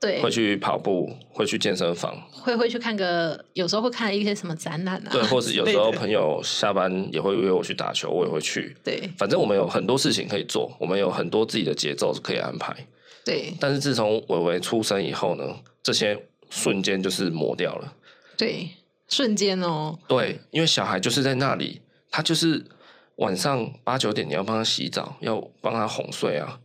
[0.00, 5.10] 对，会去跑步，会去健身房，会会去看个，有时候会看一些什么展览啊。
[5.10, 8.76] 对，或者有时候朋友下班也会约我去打球，我也会去。
[8.82, 12.74] 对，反正我们有很多事情可以做，我们有很多自己的节奏可以安排。
[13.24, 15.44] 对，但是自从伟伟出生以后呢，
[15.82, 17.92] 这些瞬间就是磨掉了。
[18.38, 18.70] 对，
[19.06, 19.98] 瞬间哦。
[20.08, 21.82] 对，因为小孩就是在那里，
[22.18, 22.66] 他就是
[23.18, 26.58] 晚上八九点你要帮他洗澡，要帮他哄睡啊。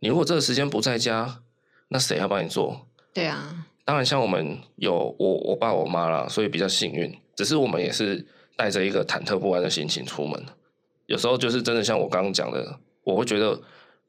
[0.00, 1.40] 你如果这个时间不在家，
[1.88, 2.86] 那谁要帮你做？
[3.14, 7.18] 对啊，当然像我们有我我爸我妈啦，所以比较幸运。
[7.34, 10.44] 只是我们也是带着一个忐忑不安的心情出门。
[11.06, 13.58] 有时候就是真的像我刚刚讲的，我会觉得，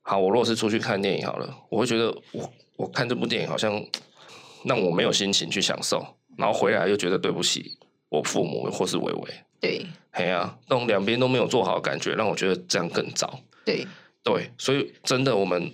[0.01, 3.81] 好，我如果是出去看电影好了，我会觉得我我看这部电影好像
[4.65, 6.05] 让我没有心情去享受，
[6.37, 7.77] 然后回来又觉得对不起
[8.09, 9.33] 我父母或是伟伟。
[9.59, 13.39] 对，哎呀，那种两边都没有做好的感觉，让我觉得这样更糟。
[13.65, 13.85] 对
[14.23, 15.71] 对，所以真的我们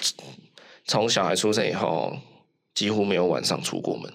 [0.86, 2.18] 从小孩出生以后，
[2.74, 4.12] 几乎没有晚上出过门。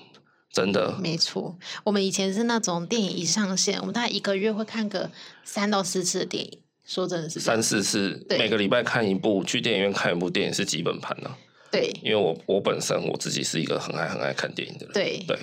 [0.53, 1.57] 真的，没错。
[1.85, 5.11] 我们以前是那种电影一上线，我们大概一个月会看个
[5.45, 6.59] 三到四次的电影。
[6.85, 11.39] 说真的是三四次，每个礼拜看一部，去电影院看一部电影是基本盘了。
[11.71, 14.93] 对，因为我我本身我自己是一个很爱很爱看电影的人。
[14.93, 15.39] 对对。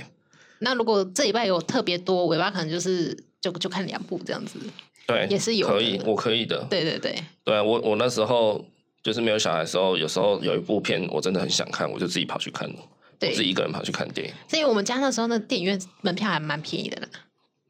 [0.59, 4.60] 那如果这礼拜有特别多，尾巴可能就是就就看两部这样子。
[5.06, 6.65] 对，也是有可以，我可以的。
[6.69, 7.15] 对对对。
[7.43, 8.65] 对啊，我我那时候
[9.02, 12.76] 就是没有小孩的时候，有时候有一部片我真的很想看，我就自己跑去看了。
[13.17, 14.34] 对，自己一个人跑去看电影。
[14.47, 17.08] 所以我们家那时候那电影院门票还蛮便宜的呢。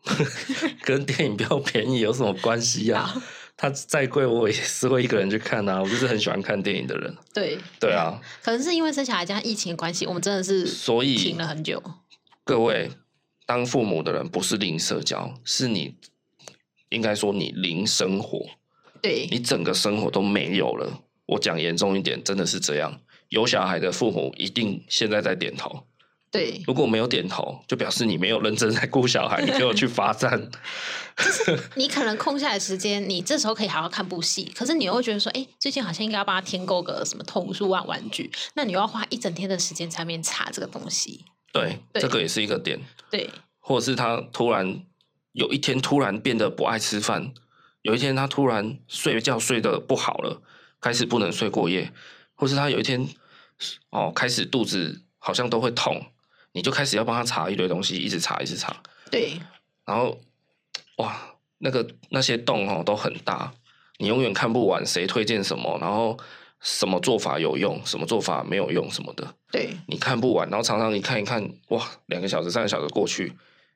[0.84, 3.14] 跟电影票便宜有什么关系啊？
[3.56, 5.82] 它再贵，我也是会一个人去看啊。
[5.82, 7.16] 我就是很喜欢看电影的人。
[7.34, 11.82] 对对啊，可能是因为生小孩加疫情的关系，我们真的是所以停了很久。
[12.44, 12.90] 各位
[13.48, 15.96] 当父母的人不是零社交，是你
[16.90, 18.46] 应该说你零生活。
[19.02, 21.02] 对，你整个生活都没有了。
[21.26, 23.00] 我讲严重一点，真的是这样。
[23.30, 25.84] 有小孩的父母一定现在在点头。
[26.30, 30.50] 对，如果没有点头，就表示你没有认真在顾小孩，你就去罚站。
[31.16, 41.24] 就是你可能空下来时间，你这时候可以好好看部戏，可是你又会觉得说，哎，最近好像应该要帮他添购个什么童书啊、玩具，那你又要花一整天的时间在面查这个东西。
[41.52, 42.80] 对，对，这个也是一个点。
[43.10, 43.30] 对，
[43.60, 44.82] 或者是他突然
[45.32, 47.34] 有一天突然变得不爱吃饭，
[47.82, 50.42] 有一天他突然睡觉睡得不好了，
[50.80, 51.92] 开始不能睡过夜，
[52.36, 53.08] 或是他有一天
[53.90, 56.02] 哦开始肚子好像都会痛。
[56.54, 58.76] 你就开始要帮他查一堆东西，一直查，一直查。
[59.12, 59.40] 对。
[59.86, 60.20] 然后，
[60.98, 63.54] 哇，那个那些洞哦都很大，
[64.00, 66.18] 你永远看不完谁推荐什么，然后
[66.62, 69.36] 什么做法有用，什么做法没有用什么的。
[69.52, 69.70] 对。
[69.88, 73.34] 你看不完，然后常常你看一看，哇，两个小时、三个小时过去，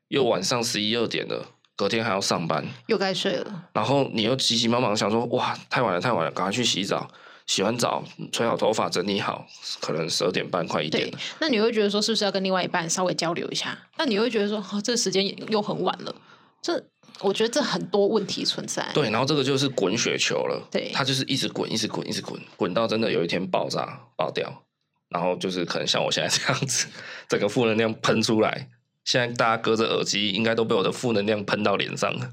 [0.08, 3.70] 又晚上十一二点了，隔天还要上班，又该睡了。
[3.74, 7.08] 然后你又急急忙忙想说，哇，太晚了，太晚了，赶快去洗澡。
[7.48, 9.46] 洗完澡，吹好头发，整理好，
[9.82, 11.18] 可能十二点半快一点了。
[11.40, 13.78] 那你会觉得说，是不是要跟另外一半稍微交流一下？
[13.98, 16.16] 那你会觉得说，哦，这个时间又很晚了。
[16.62, 16.82] 这
[17.24, 18.86] 我觉得这很多问题存在。
[18.94, 20.68] 对，然后这个就是滚雪球了。
[20.72, 24.64] 对，它就是一直滚，一直滚，一直滚，滚到真的有一天爆炸爆掉，
[25.10, 26.88] 然后就是可能像我现在这样子，
[27.30, 28.70] 整个负能量喷出来。
[29.04, 32.30] 现在大家隔着耳机，应该都被我的负能量喷到脸上了。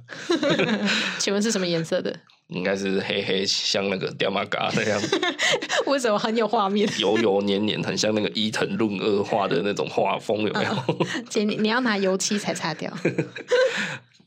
[1.19, 2.15] 请问是什么颜色的？
[2.49, 5.01] 应该是黑黑，像那个掉马嘎那样。
[5.87, 6.87] 为什么很有画面？
[6.99, 10.71] 油油黏黏，很像那个伊藤润二画的那种画风，有没有？
[11.31, 12.93] 姐，你你要拿油漆才擦掉。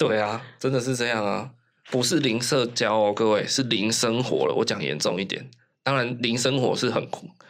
[0.08, 1.50] 对啊，真的是这样啊，
[1.90, 4.54] 不是零社交哦，各位是零生活了。
[4.54, 5.50] 我讲严重一点，
[5.84, 7.08] 当然零生活是很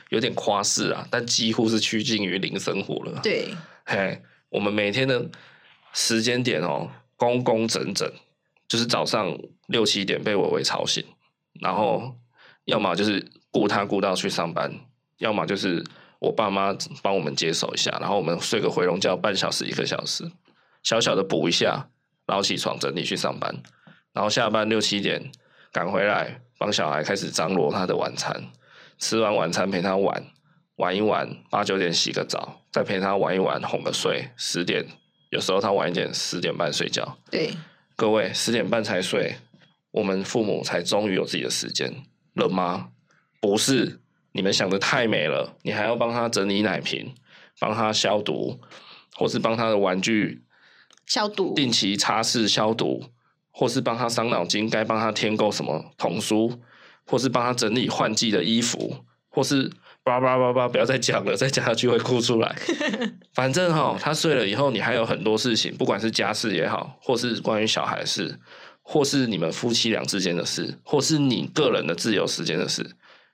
[0.10, 3.20] 有点夸饰啊，但几乎是趋近于零生活了。
[3.24, 3.50] 对，
[3.86, 5.30] 嘿，我们每天的
[5.94, 8.12] 时间点哦，工工整整。
[8.68, 9.38] 就是早上
[9.68, 11.04] 六七点被伟伟吵醒，
[11.60, 12.16] 然后
[12.64, 14.74] 要么就是顾他顾到去上班，
[15.18, 15.84] 要么就是
[16.20, 20.24] 我爸妈帮我们接手一下，然后我们睡个回笼觉半小时一个小时，
[20.84, 21.86] 小小的补一下，然
[22.38, 23.54] 后起床整理去上班，
[24.13, 25.32] 然后下班六七点
[25.72, 28.52] 赶回来帮小孩开始张罗他的晚餐，
[28.98, 30.24] 吃完晚餐陪他玩
[30.76, 34.86] 玩一玩，八九点洗个澡，再陪他玩一玩哄个睡，十点
[35.30, 37.52] 有时候他晚一点十点半睡觉，对。
[37.96, 39.36] 各位十点半才睡，
[39.91, 41.94] 我们父母才终于有自己的时间
[42.34, 42.89] 了吗？
[43.39, 44.00] 不是，
[44.32, 45.56] 你们想的太美了。
[45.62, 47.13] 你还要帮他整理奶瓶，
[47.60, 48.60] 帮他消毒，
[49.15, 50.44] 或是帮他的玩具
[51.12, 53.03] 消毒，定期擦拭消毒，
[53.51, 56.57] 或是帮他伤脑筋，该帮他添购什么童书，
[57.05, 59.70] 或是帮他整理换季的衣服，或是。
[60.03, 60.68] 叭叭叭叭！
[60.68, 62.55] 不要再讲了，再讲下去会哭出来。
[63.36, 68.39] 反正哈，他睡了以后，你还有很多事情，不管是家事也好，或是关于小孩的事，
[68.82, 72.84] 或是你们夫妻俩之间的事，或是你个人的自由时间的事，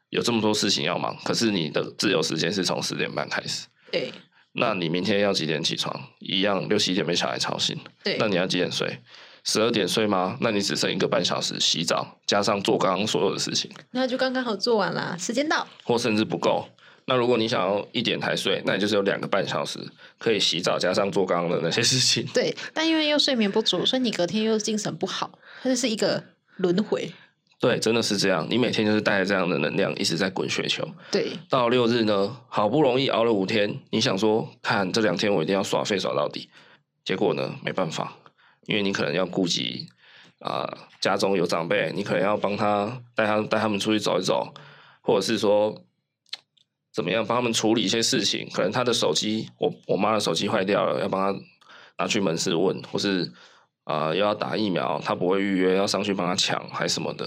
[0.09, 1.15] 有这么多事情要忙。
[1.23, 3.67] 可是你的自由时间是从十点半开始。
[3.89, 4.11] 对。
[4.57, 5.95] 那你明天要几点起床？
[6.19, 7.77] 一样六七点被小孩吵醒。
[8.03, 8.17] 对。
[8.19, 8.99] 那你要几点睡？
[9.43, 10.37] 十二点睡吗？
[10.41, 16.67] 那你只剩一个半小时洗澡，加上做刚刚所有的事情，那就刚刚好做完了，时间到，或甚至不够。
[17.05, 19.79] 那如果你想要一点才睡，那你就是有两个半小时
[20.17, 22.25] 可以洗澡，加上做刚刚的那些事情。
[22.33, 26.21] 对，但因为又睡眠不足，所以你隔天又精神不好，它就是一个
[26.57, 27.09] 轮回。
[27.59, 28.45] 对，真的是这样。
[28.49, 30.87] 你每天就是带着这样的能量一直在滚雪球。
[31.11, 36.51] 对，到六日呢，好不容易熬了五天，你想说，看这两天我一定要耍废耍到底，
[37.03, 38.15] 结果呢，没办法，
[38.67, 39.87] 因为你可能要顾及
[40.39, 44.53] 啊、呃，家中有长辈，你可能要帮他带他带他们出去走一走，
[45.01, 45.81] 或者是说
[46.93, 48.47] 怎么样帮他们处理一些事情。
[48.53, 51.39] 可能他的手机，我我妈的手机坏掉了，要帮他
[51.97, 53.33] 拿去门市问，或是。
[53.87, 57.25] 啊、呃，又要打疫苗，他不会预约，要上去帮他抢，还什么的，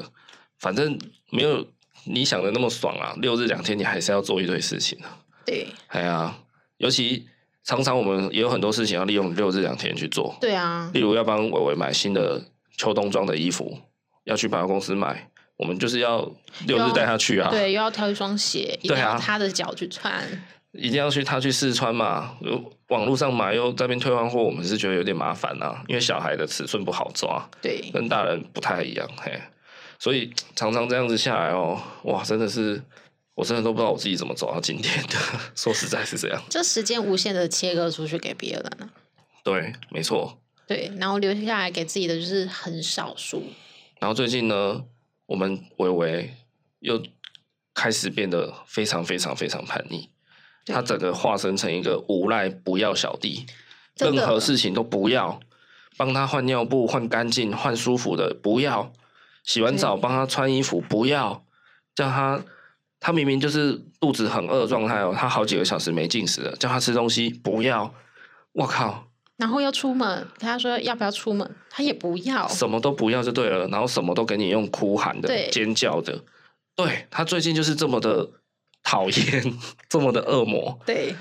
[0.58, 0.98] 反正
[1.30, 1.66] 没有
[2.04, 3.16] 你想的那么爽啊！
[3.16, 5.16] 六日两天，你还是要做一堆事情啊。
[5.46, 6.36] 对，哎呀，
[6.76, 7.26] 尤其
[7.64, 10.36] 常常我们也有很多事情要利用六日两天去做。
[10.38, 12.44] 对啊，例如要帮伟伟买新的
[12.76, 13.78] 秋冬装的衣服，
[14.24, 16.30] 要去百货公司买，我们就是要
[16.66, 17.48] 六日带他去啊。
[17.50, 20.22] 对，又要挑一双鞋，对啊，他的脚去穿。
[20.72, 22.36] 一定要去他去试穿嘛？
[22.90, 29.40] 网络上买又在那边退换货，我们是觉得有点麻烦啊，因为小孩的尺寸不好抓，对，跟大人不太一样，嘿，
[29.98, 32.82] 所以常常这样子下来哦，哇，真的是，
[33.34, 35.16] 我真的都不知道我自己怎么走到今天的，
[35.54, 38.90] 说实在是这样，这时间无限的切割出去给别人了，
[39.44, 43.44] 对，没错，对，然后留下来给自己的就是很少数，
[44.00, 44.84] 然后最近呢，
[45.26, 46.34] 我们维维
[46.80, 47.00] 又
[47.72, 50.10] 开始变得非常非常非常叛逆。
[50.66, 53.46] 他整个化身成一个无赖不要小弟，
[53.96, 55.40] 任何事情都不要，
[55.96, 58.92] 帮他换尿布换干净换舒服的不要，
[59.42, 61.44] 洗完澡帮他穿衣服不要，
[61.94, 62.42] 叫他
[63.00, 67.92] 他明明就是肚子很饿的状态哦，他好几个小时没进食了，叫他吃东西不要，
[68.52, 69.06] 我靠！
[69.36, 76.22] 然后要出门，他说要不要出门，他也不要，什么都不要就对了，然后什么都给你用哭喊的尖叫的，
[76.76, 78.30] 对，他最近就是这么的。
[78.82, 79.58] 讨厌
[79.88, 81.14] 这么的恶魔，对，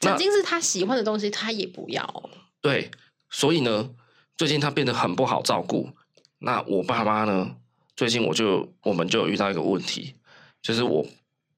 [0.00, 2.30] 曾经是他喜欢的东西，他也不要。
[2.60, 2.90] 对，
[3.30, 3.90] 所以呢，
[4.36, 5.90] 最近他变得很不好照顾。
[6.38, 7.56] 那我爸妈呢？
[7.96, 10.14] 最近我就我们就有遇到一个问题，
[10.60, 11.06] 就是我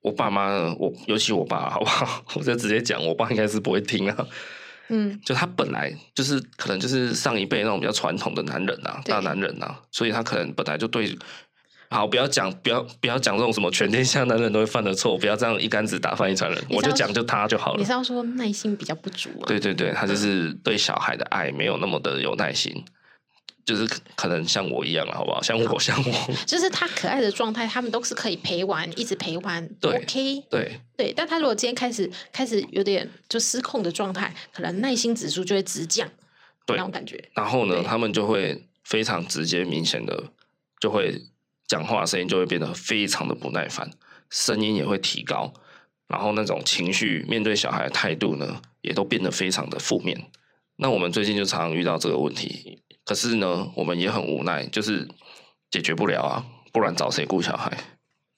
[0.03, 2.23] 我爸妈呢，我尤其我爸，好不好？
[2.37, 4.29] 我就直接讲，我爸应该是不会听啊。
[4.89, 11.17] 嗯，就他本来就是可能就是上一辈那种比较传统的男人啊，大男人啊，所以他可能本来就对。
[11.89, 16.65] 好，不要讲，不要不要讲这种什么全天下男人都会犯的错，不要这样一竿子打翻一船人。
[16.69, 17.79] 我就讲就他就好了。
[17.79, 19.47] 你是要说耐心比较不足啊？
[19.47, 22.85] 对对对，他就是对小孩的爱没有那么的有耐心，
[23.65, 25.41] 就是可能像我一样了，好不好？
[25.41, 29.67] 像我像我， 就是他可爱的状态，他们都是可以陪玩，一直陪玩。
[29.81, 31.13] 对，OK，对对。
[31.17, 36.09] 但他如果今天开始开始有点就失控的状态，可能耐心指数就会直降。
[36.67, 37.23] 对，那种感觉。
[37.35, 40.25] 然后呢，他们就会非常直接、明显的
[40.81, 41.23] 就会。
[41.67, 43.91] 讲话声音就会变得非常的不耐烦，
[44.31, 45.53] 声音也会提高，
[46.07, 50.31] 然后那种情绪面对小孩的态度呢，也都变得非常的负面。
[50.77, 55.09] 那我们最近就常常遇到这个问题，可是呢，我们也很无奈，就是
[55.71, 57.77] 解决不了啊，不然找谁顾小孩？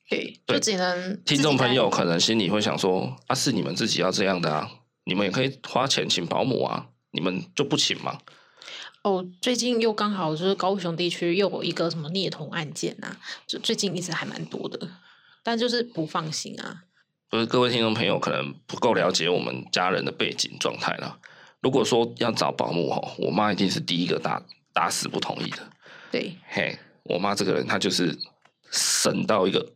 [0.09, 4.71] 对，就只能听众朋友可能心里会想说：啊，是你们自己要这样的啊，
[5.05, 8.19] 你们也可以花钱请保姆啊，你们就不请吗？
[9.09, 14.87] 哦，最近又刚好就是高雄地区又有一个什么虐童案件啊，就最近一直还蛮多的，
[15.43, 16.85] 但就是不放心啊。
[17.31, 21.19] 不是各位听众朋友可能不够了解我们家人的背景状态了。
[21.61, 24.43] 如果说要找保姆吼，我妈一定是第一个打
[24.75, 25.59] 打死不同意的。
[26.11, 28.15] 对，嘿，我妈这个人她就是
[28.71, 29.73] 省到一个，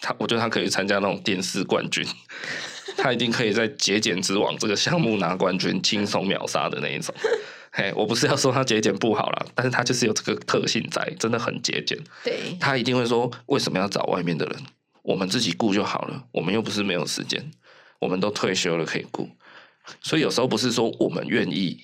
[0.00, 2.06] 她我觉得她可以参加那种电视冠军，
[2.96, 7.14] 她一定可以在节俭之王这个项目拿冠军，轻松秒杀的那一种。
[7.78, 11.98] 嘿，我不是要说他节俭不好啦，但是他就是有这个特性在，真的很节俭。
[12.24, 14.56] 对，他一定会说，为什么要找外面的人？
[15.02, 16.24] 我们自己顾就好了。
[16.32, 17.50] 我们又不是没有时间，
[18.00, 19.28] 我们都退休了可以顾。
[20.00, 21.78] 所以有时候不是说我们愿意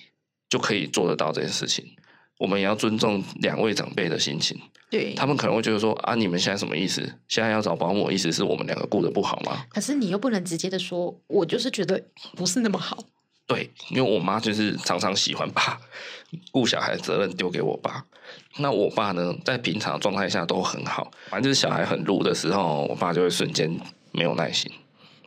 [0.49, 1.85] 就可以做得到这件事情。
[2.39, 4.59] 我们也要尊重两位长辈的心情。
[4.89, 7.01] 对，他们可能会觉得说啊，你们现在什么意思？
[7.27, 9.63] 现在要找保姆，意思是我们两个顾得不好吗？
[9.69, 12.03] 可是你又不能直接的说，我就是觉得
[12.35, 12.97] 不是那么好。
[13.45, 15.77] 对，因为我妈就是常常喜欢把
[16.51, 18.05] 顾小孩的责任丢给我爸。
[18.57, 23.69] 那我爸呢，在平常状态下都很好，反正就是小孩很怒的时候，我爸就会瞬间
[24.11, 24.71] 没有耐心，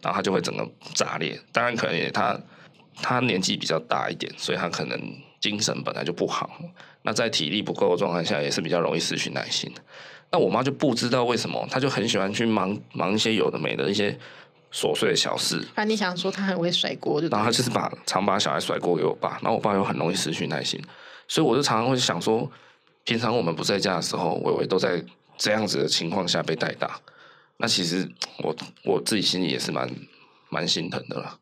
[0.01, 1.39] 然后他就会整个炸裂。
[1.53, 2.39] 当然，可能也他
[3.03, 4.99] 他年纪比较大一点，所以他可能
[5.39, 6.51] 精神本来就不好。
[7.03, 9.71] 那在体力不够的状态下，也是比较容易失去耐心。
[10.33, 14.19] 那我妈就不知道为什么，她就很喜欢去忙忙一些有的没的一些。
[14.77, 20.79] 琐碎的小事，反正你想说他很会甩锅，就然后他就是把常把小孩甩锅给我爸，然后我爸又很容易失去耐心，
[21.27, 22.47] 所以我就常常会想说，
[23.05, 25.03] 平常我们不在家的时候，伟伟都在
[25.39, 27.01] 这样子的情况下被带大，
[27.57, 28.07] 那其实
[28.45, 28.55] 我
[28.85, 29.91] 我自己心里也是蛮
[30.51, 31.39] 蛮心疼的啦。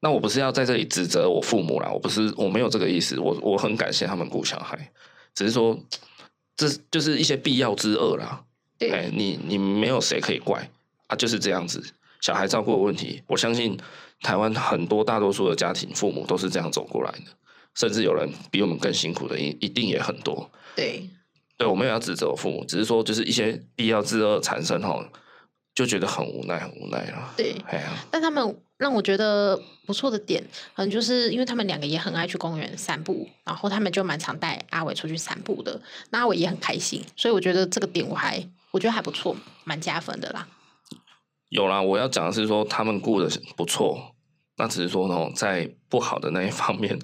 [0.00, 4.90] 那我不是要在这里指责我父母啦，我不是我没有这个意思，我我很感谢他们顾小孩，
[5.34, 5.78] 只是说
[6.56, 8.42] 这就是一些必要之恶啦。
[8.78, 10.70] 对，哎，你你没有谁可以怪
[11.08, 11.82] 啊，就是这样子。
[12.20, 13.78] 小孩照顾的问题，我相信
[14.22, 17.26] 台湾很多大多数的家庭父母都是这样走过来的，
[17.74, 20.50] 甚至有人比我们更辛苦的，一一定也很多。
[20.74, 21.08] 对，
[21.56, 25.04] 对，我没有要指责我父母，只是说就是一些必要之恶产生后，
[25.74, 27.32] 就觉得很无奈，很无奈了。
[27.36, 30.42] 对，哎呀，但他们让我觉得不错的点，
[30.74, 40.46] 可能，就是因为他们两个也很爱去公园散步，然后他们就蛮常带阿伟出去散步的，那阿伟也很开心，所以我觉得这个点我还我觉得还不错，蛮加分的啦。
[41.48, 44.14] 有啦，我要讲的是说他们顾的不错，
[44.56, 46.98] 那只是说呢，在不好的那一方面，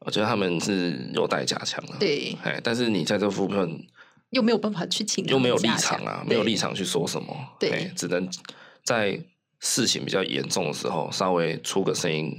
[0.00, 1.94] 我觉得他们是有待加强的。
[1.98, 3.86] 对，哎，但是你在这部分
[4.30, 8.28] 又没有办法去请，又没有立场啊，没有立场去说什么，对，只能
[8.84, 9.18] 在
[9.60, 12.32] 事情比较严重的时候，稍微出个声音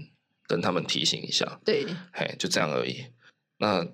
[0.48, 1.60] 跟他们提醒一下。
[1.66, 3.06] 对，嘿，就这样而已。
[3.58, 3.86] 那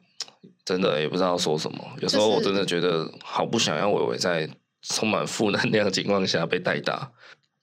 [0.66, 4.50] 真的也不知道说什么，有时候我真的觉得好不想要伟伟在
[4.82, 7.12] 充满负能量的情况下被带大。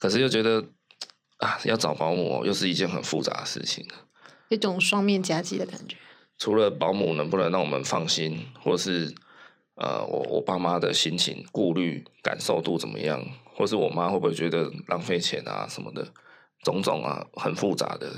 [0.02, 0.60] 可是又觉得
[1.36, 3.86] 啊，要找保姆又是一件很复杂的事情，
[4.48, 5.96] 一种双面夹击的感觉。
[6.38, 9.14] 除了保姆能不能让我们放心，或是
[9.76, 13.24] 呃，我我爸妈的心情、顾虑、感受度怎么样，
[13.54, 16.04] 或是我妈会不会觉得浪费钱啊什么的，
[16.64, 18.10] 种种啊，很复杂的。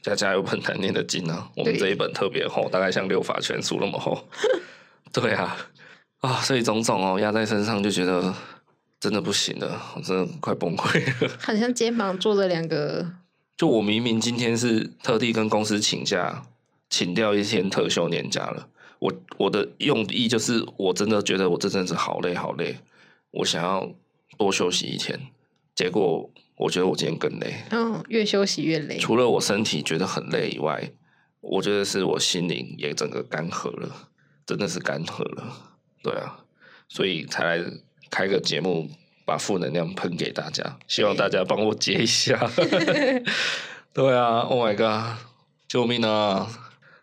[0.00, 4.26] 家家有本难念的经啊，我们这一本特别厚，大概像六法全书那么厚。
[5.12, 5.54] 对啊，
[6.20, 8.34] 啊，所以种种哦压在身上，就觉得。
[8.98, 11.36] 真的不行了，我真的快崩溃了。
[11.38, 13.12] 好像肩膀坐了两个。
[13.56, 16.42] 就我明明今天是特地跟公司请假，
[16.90, 18.68] 请掉一天特休年假了。
[18.98, 22.76] 我我的用意就是，我真的觉得我这阵子好累好累，
[23.30, 23.94] 我想要
[24.38, 25.20] 多休息一天。
[25.74, 27.54] 结果我觉得我今天更累。
[27.70, 28.98] 嗯，越休息越累。
[28.98, 30.90] 除了我身体觉得很累以外，
[31.40, 34.08] 我觉得是我心灵也整个干涸了，
[34.46, 35.76] 真的是干涸了。
[36.02, 36.44] 对啊，
[36.88, 37.64] 所以才来。
[38.10, 38.88] 开个节目，
[39.24, 42.38] 把负能量喷给大家，希望大家帮我接一下。
[43.92, 45.18] 对啊，Oh my god，
[45.66, 46.46] 救命啊！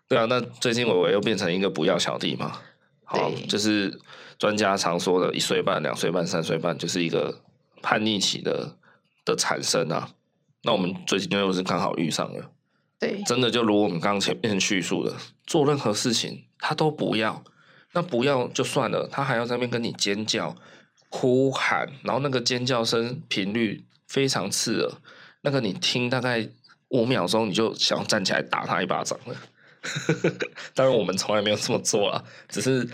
[0.08, 2.60] 对啊，那最近伟伟又变成一个不要小弟嘛？
[3.04, 4.00] 好，就是
[4.38, 7.42] 专家常说的一岁半、两岁半、三岁半，就是一个
[7.82, 8.78] 叛逆期的
[9.26, 10.10] 的产生啊。
[10.62, 12.52] 那我们最近又是刚好遇上了，
[13.00, 15.14] 对，真的就如我们刚刚前面叙述的，
[15.48, 17.44] 做任何事情他都不要，
[17.94, 20.56] 那不要就算了，他还要在那边跟你尖叫。
[21.16, 24.92] 呼喊，然后那个尖叫声频率非常刺耳，
[25.42, 26.50] 那个你听大概
[26.88, 29.36] 五秒钟，你就想要站起来打他一巴掌了。
[30.74, 32.90] 当然，我们从来没有这么做啊，只是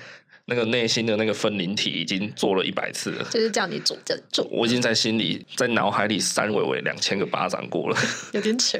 [0.45, 4.45] 那个内心的那个分灵体已经做了一百次了，就是叫你做就做。
[4.51, 7.97] 我已经在心里、在脑海里扇伟伟两千个巴掌过了，
[8.33, 8.77] 有点扯。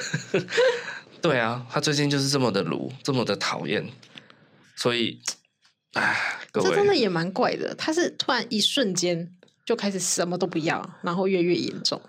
[1.22, 3.88] 对啊，他最近就是这么的鲁，这么的讨厌，
[4.76, 5.18] 所以。
[5.94, 7.74] 哎，这真的也蛮怪的。
[7.76, 9.32] 他是突然一瞬间
[9.66, 12.00] 就开始什么都不要，然后越越严重。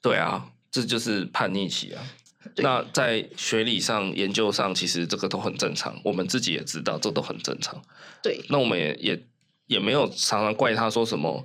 [0.00, 2.02] 对啊，这就是叛逆期啊。
[2.56, 6.00] 那在学理上、研究上，其实这个都很正常。
[6.04, 7.82] 我们自己也知道，这都很正常。
[8.22, 9.26] 对，那我们也也
[9.66, 11.42] 也没有常常怪他说什么。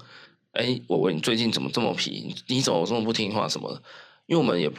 [0.53, 2.35] 哎，我问你最近怎么这么皮？
[2.47, 3.81] 你怎么这么不听话什么的？
[4.27, 4.71] 因为我们也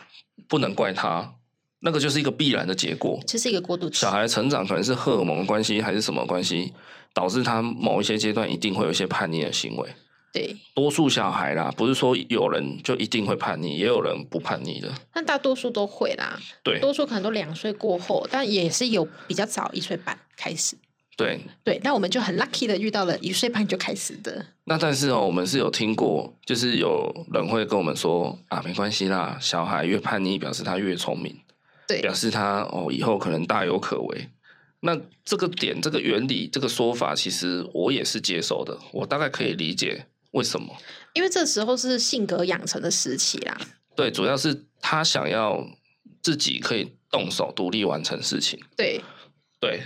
[0.49, 1.35] 不能怪他。
[1.81, 3.99] 那个就是一个必然的结果，这是一个过渡期。
[3.99, 6.73] 小孩成长可能是荷尔蒙的关系，还是什么关系，
[7.15, 9.89] 导致他某一些阶段一定会有一些叛逆的行为。
[10.33, 14.91] 对，多数小孩啦，不是说有人就一定会叛逆，也有人不叛逆的。
[15.13, 16.41] 但大多数都会啦。
[16.63, 20.75] 对，多数可能都两岁过后，但也是有比较早一岁半开始。
[21.15, 24.47] 对对，那我们就很 lucky 的遇到了一岁半就开始的。
[24.65, 31.37] 那但是哦，我们是有听过，就是有人会跟我们说啊，没关系啦，小孩越叛逆表示他越聪明。
[31.87, 34.29] 对，表示他哦，以后可能大有可为。
[34.85, 38.77] 那这个点、这个原理、这个说法，其实我也是接受的。
[38.93, 40.77] 我大概可以理解为什么，
[41.15, 43.57] 因为这时候是性格养成的时期啦。
[43.95, 45.65] 对，主要是他想要
[46.21, 48.61] 自己可以动手独立完成事情。
[48.77, 49.01] 对
[49.61, 49.85] 对，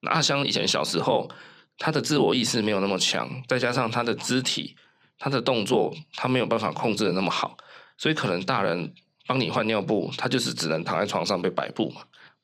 [0.00, 1.30] 那阿香以前小时候，
[1.76, 4.74] 他的自我意识没有那么强，再加上他的肢体、
[5.18, 7.58] 他的动作，他没有办法控制的那么好，
[7.98, 8.94] 所以可能大人。
[9.26, 12.02] 帮你换尿布，他就是只能躺在床上被摆布嘛。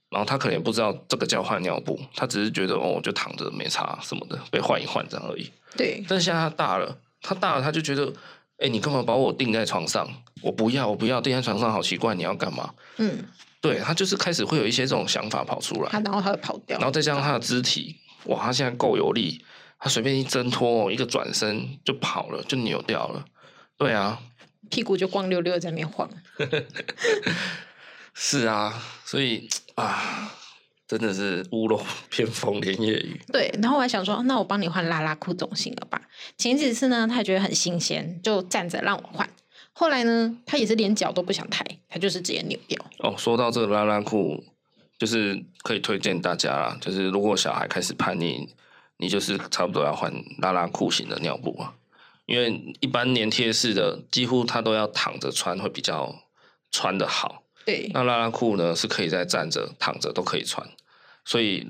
[0.09, 5.51] 然后他可能也不知道这个叫换尿布，他只是觉得哦，就躺着没差什么的，被换一换这样而已。
[5.77, 6.05] 对。
[6.09, 8.13] 但是现在他大了，他大了，他就觉得，
[8.59, 10.09] 哎，你干嘛把我定在床上？
[10.43, 12.73] 我不要，我不要定在床上，好奇怪，你要干嘛？
[12.99, 13.25] 嗯。
[13.61, 15.91] 对，他就是开始会有一些这种想法跑出来。
[15.91, 16.79] 他然后他会跑掉。
[16.79, 17.97] 然后再加上他的肢体，
[18.27, 19.45] 哇，他现在够有力，
[19.79, 23.25] 他随便一挣脱，一个转身就跑了，就扭掉了。
[23.77, 24.21] 对啊。
[24.69, 26.11] 屁股就光溜溜在那边晃，
[28.19, 30.33] 是啊，所以啊，
[30.89, 33.21] 真的是屋漏 偏逢连夜雨。
[33.31, 36.01] 对，然后我还想说，那我帮你换拉拉裤总行了吧？
[36.39, 39.29] 前几次呢，他也觉得很新鲜，就站着让我换。
[39.75, 42.83] 后来呢，他也是连脚都不想抬，他就是直接扭掉。
[43.01, 44.43] 哦，说到这个拉拉裤，
[44.99, 48.49] 就是可以推荐大家啦，就是如果小孩开始叛逆，
[48.97, 51.75] 你就是差不多要换拉拉裤型的尿布啊，
[52.25, 56.17] 因为一般粘贴式的几乎他都要躺着穿会比较
[56.71, 57.43] 穿的好。
[57.67, 60.65] 对，那拉拉裤呢是可以在站着、躺着都可以穿，
[61.25, 61.67] 所以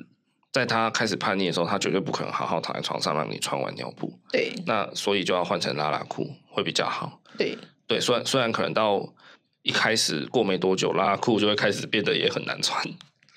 [0.52, 4.12] 在他开始叛逆的时候，他绝对不可能好好躺在床上让你穿完尿布。
[4.30, 7.20] 对，那所以就要换成拉拉裤会比较好。
[7.38, 9.06] 对，对，虽然虽然可能到
[9.62, 12.84] 一开始过没多久，拉拉裤就会开始变得也很难穿，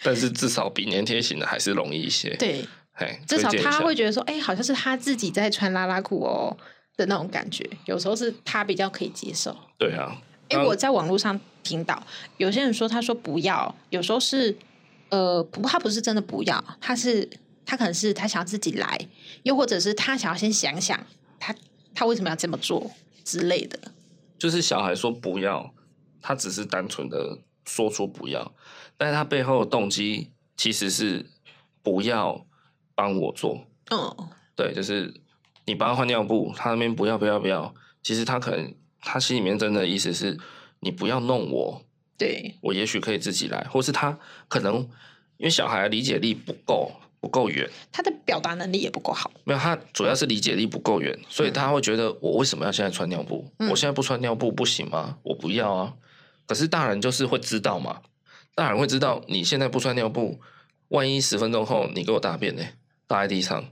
[0.03, 2.35] 但是至少比粘贴型的还是容易一些。
[2.35, 6.55] 对，哎，至少他会觉得说，哎、欸，好像是他自己在穿拉拉裤哦
[6.97, 9.55] 的那种感觉，有时候是他比较可以接受。
[9.77, 10.21] 对啊。
[10.49, 12.01] 哎、欸，我在网络上听到
[12.37, 14.57] 有些人说，他说不要，有时候是
[15.09, 17.29] 呃不，他不是真的不要，他是
[17.65, 18.99] 他可能是他想要自己来，
[19.43, 20.99] 又或者是他想要先想想
[21.39, 21.53] 他
[21.93, 22.91] 他为什么要这么做
[23.23, 23.79] 之类的。
[24.39, 25.71] 就是小孩说不要，
[26.21, 28.51] 他只是单纯的说出不要，
[28.97, 31.27] 但是他背后的动机其实是
[31.83, 32.45] 不要
[32.95, 33.67] 帮我做。
[33.91, 35.13] 嗯，对，就是
[35.65, 37.71] 你帮他换尿布，他那边不要不要不要，
[38.01, 38.73] 其实他可能。
[39.01, 40.37] 他心里面真的意思是，
[40.81, 41.81] 你不要弄我，
[42.17, 44.75] 对，我也许可以自己来，或是他可能
[45.37, 46.91] 因为小孩理解力不够，
[47.21, 49.31] 不够远，他的表达能力也不够好。
[49.45, 53.49] 没有，他主要是理解力不够远，所以他会觉得我为什么要现在穿尿布？
[53.59, 55.17] 嗯，我现在不穿尿布不行吗？
[55.23, 55.93] 我不要啊！
[56.45, 58.01] 可是大人就是会知道嘛，
[58.53, 60.41] 大人会知道你现在不穿尿布，
[60.89, 62.63] 万一十分钟后你给我大便呢？
[63.07, 63.63] 大在地上，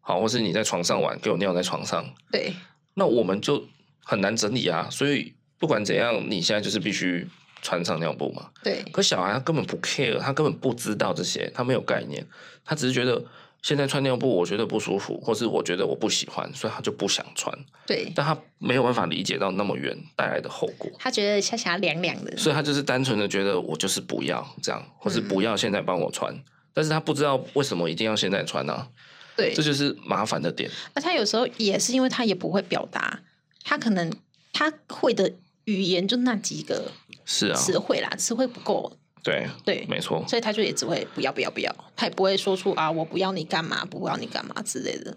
[0.00, 2.52] 好，或是你在床上玩，给我尿在床上，对，
[2.94, 3.66] 那我们就。
[4.04, 7.26] 很难整理啊，所以不管怎样，你现在就是必须
[7.62, 8.50] 穿上尿布嘛。
[8.62, 8.84] 对。
[8.92, 12.24] 可小孩他根本不 care，他根本不知道这些，他没有概念，
[12.64, 13.24] 他只是觉得
[13.62, 17.56] 现在穿尿布我觉得不舒服，或是我觉得我不喜欢，所以他就不想穿。
[17.86, 18.12] 对。
[18.14, 20.90] 但他没有办法理解到那么远带来的后果。
[20.98, 26.42] 他觉得他想要凉凉的，所以他就是单纯的觉得我就是不要这样，或是不要现在帮我穿，嗯，
[26.74, 28.74] 但是他不知道为什么一定要现在穿呢？
[28.74, 28.88] 啊？
[29.36, 30.70] 对，这就是麻烦的点。
[30.94, 33.18] 那他有时候也是因为他也不会表达。
[33.64, 34.12] 他可能
[34.52, 35.32] 他会的
[35.64, 36.92] 语言就那几个
[37.24, 38.96] 是啊词汇啦，词汇不够。
[39.22, 40.22] 对对，没错。
[40.28, 45.16] 所以他就也只会不要不要不要，他也不会说出啊我不要你干嘛，不要你干嘛之类的。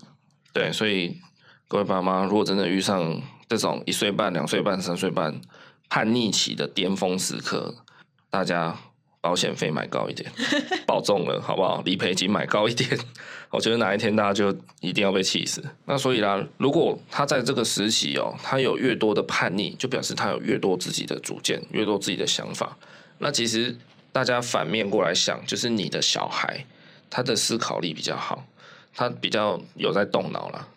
[0.54, 1.20] 对，所以
[1.68, 5.39] 各位爸妈，如果真的遇上这种一岁半、两岁半、三岁半
[5.89, 7.76] 叛逆期的巅峰时刻，
[8.32, 8.80] 大家。
[9.20, 10.32] 保险费买高一点，
[10.86, 11.82] 保重了，好不好？
[11.84, 12.89] 理赔金买高一点，
[13.49, 15.63] 我觉得哪一天大家就一定要被气死。
[15.86, 22.78] 那所以啦，如果他在这个时期哦，他有越多的叛逆，就表示他有越多自己的主见，越多自己的想法。
[23.18, 23.76] 那其实
[24.11, 26.65] 大家反面过来想，就是你的小孩，
[27.09, 28.45] 他的思考力比较好，
[28.95, 30.68] 他比较有在动脑啦，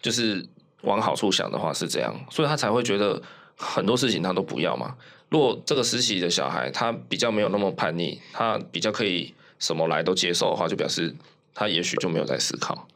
[0.00, 0.44] 就是
[0.82, 3.22] 往好处想的话是这样，所以他才会觉得
[3.54, 4.96] 很多事情他都不要嘛。
[5.30, 11.14] 如果这个时期的小孩他比较没有那么叛逆，他比较可以什么来都接受的话，就表示
[11.54, 12.86] 他也许就没有在思考。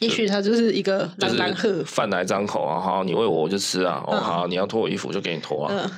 [0.00, 5.72] 也许他就是一个就是饭来张口啊，好，你喂我我就吃啊，哦好，你要脱我衣服就给你脱啊。
[5.72, 5.90] 嗯。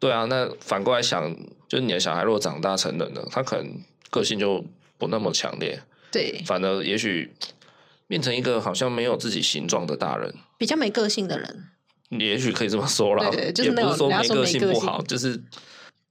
[0.00, 1.34] 对啊，那反过来想，
[1.68, 3.80] 就是你的小孩如果长大成人了，他可能
[4.10, 4.62] 个性就
[4.98, 5.80] 不那么强烈。
[6.10, 6.42] 对。
[6.44, 7.32] 反而也许
[8.08, 11.68] 变成一个好像没有自己形状的大人，比较没个性的人。
[12.20, 15.42] 也许可以这么说啦，就是、也不是说没个性不好，就是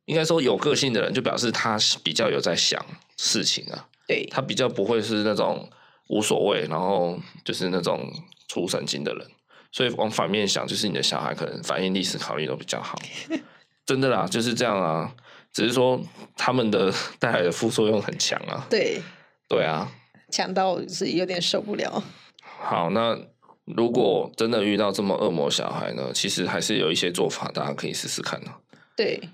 [0.06, 2.84] 应该说有个性的人，就表示他比较有在想
[3.18, 3.88] 事情啊。
[4.08, 5.70] 对，他比较不会是那种
[6.10, 8.12] 无所谓，然后就是那种
[8.48, 9.28] 出神经的人。
[9.72, 13.00] 所以往反面想，就是你的小孩可能反应力、思考力都比较好。
[13.86, 15.14] 真的啦，就是这样啊。
[15.52, 16.02] 只是说
[16.36, 18.66] 他们的 带来的副作用很强啊。
[18.70, 19.02] 对，
[19.48, 19.92] 对啊，
[20.32, 22.04] 强到是有点受不了。
[22.42, 23.18] 好，那。
[23.66, 26.12] 如果真的遇到这么恶魔小孩呢？
[26.14, 28.52] 其实还是有一些做法，大家可以试试看呢。
[28.96, 29.30] 对，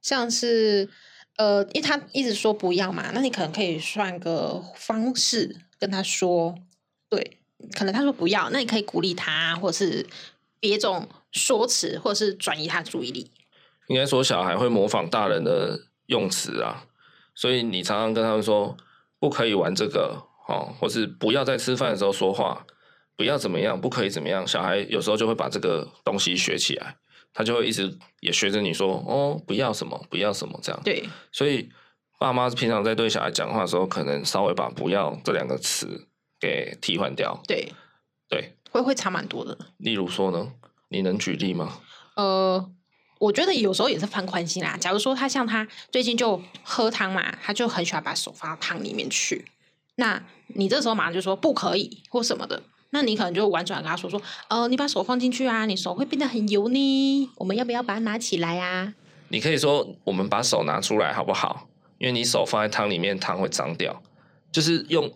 [0.00, 0.88] 像是
[1.36, 6.54] 呃，因为他一直说不要嘛，那你可能可以算个方式跟他说。
[7.08, 7.38] 对，
[7.74, 10.06] 可能他说不要，那你可以鼓励他，或是
[10.60, 13.30] 别种说辞，或是转移他注意力。
[13.88, 16.86] 应该说，小孩会模仿大人的用词啊，
[17.34, 18.76] 所以你常常跟他们说
[19.18, 22.64] 不可以玩这个，哦，或是不要在吃饭的时候说话。
[23.22, 24.44] 不要怎么样，不可以怎么样。
[24.44, 26.96] 小孩有时候就会把这个东西学起来，
[27.32, 30.82] 他就会一直也学着你说哦，不要什么，不要什么这样。
[30.82, 31.70] 对，所以
[32.18, 36.08] 爸妈平常在对小孩讲话的时候，可能稍微把“不要”这两个词
[36.40, 37.40] 给替换掉。
[37.46, 37.72] 对，
[38.28, 39.56] 对，会会差蛮多的。
[39.76, 40.54] 例如说呢，
[40.88, 41.78] 你能举例吗？
[42.16, 42.68] 呃，
[43.20, 44.76] 我觉得有时候也是放宽心啦。
[44.76, 49.44] 假如说他像他最近就喝汤嘛，他就很喜欢把手放到汤里面去。
[49.94, 52.60] 那你这时候马上就说不可以或什么的，
[52.94, 57.30] 那你可能就婉转跟他说说，呃，你把手放进去啊，你手会变得很油呢。
[57.36, 58.94] 我们要不要把它拿起来啊？
[59.28, 61.68] 你可以说我们把手拿出来好不好？
[61.98, 64.02] 因为你手放在汤里面，汤会脏掉。
[64.50, 65.10] 就是用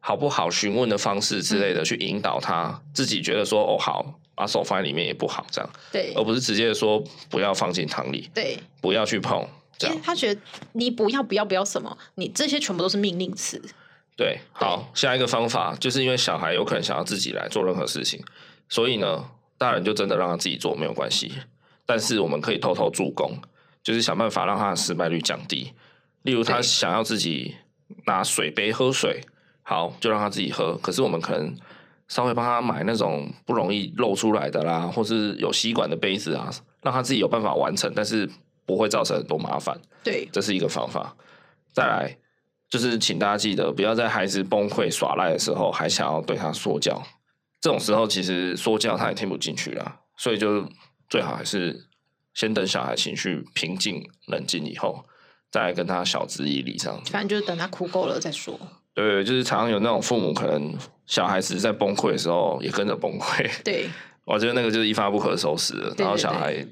[0.00, 9.46] 好不好询问的方式之类的去引导他，嗯、自己觉得说哦好，把手放在里面也不好这样，对，而不是直接说不要放进汤里，对，不要去碰。
[9.76, 10.40] 这样他觉得
[10.72, 13.62] 你不要不要不要什么，你这些全部都是命令词。
[14.18, 18.20] 对，好，下一个方法就是因为小孩有可能想要自己来做任何事情，
[18.68, 19.24] 所以呢，
[19.56, 21.32] 大人就真的让他自己做没有关系，
[21.86, 23.38] 但是我们可以偷偷助攻，
[23.80, 25.72] 就是想办法让他的失败率降低。
[26.22, 27.54] 例如他想要自己
[28.06, 29.20] 拿水杯喝水，
[29.62, 30.76] 好，就让他自己喝。
[30.78, 31.56] 可是我们可能
[32.08, 36.50] 稍微帮他买那种不容易漏出来的啦，或是有吸管的杯子啊，
[36.82, 38.28] 让他自己有办法完成，但是。
[38.68, 41.16] 不会造成很多麻烦，对，这是一个方法。
[41.72, 42.18] 再来
[42.70, 47.02] 就是，请大家记得，不要在孩子崩溃耍赖的时候，还想要对他说教。
[47.60, 50.00] 这种时候，其实说教他也听不进去啦。
[50.16, 50.68] 所以，就
[51.08, 51.88] 最好还是
[52.34, 55.04] 先等小孩情绪平静、冷静以后，
[55.50, 56.76] 再跟他晓之以理。
[56.76, 58.58] 这样，反正就是等他哭够了再说。
[58.94, 60.74] 对，就是常常有那种父母，可能
[61.06, 63.48] 小孩子在崩溃的时候也跟着崩溃。
[63.64, 63.88] 对，
[64.24, 66.66] 我觉得那个就是一发不可收拾然后小孩。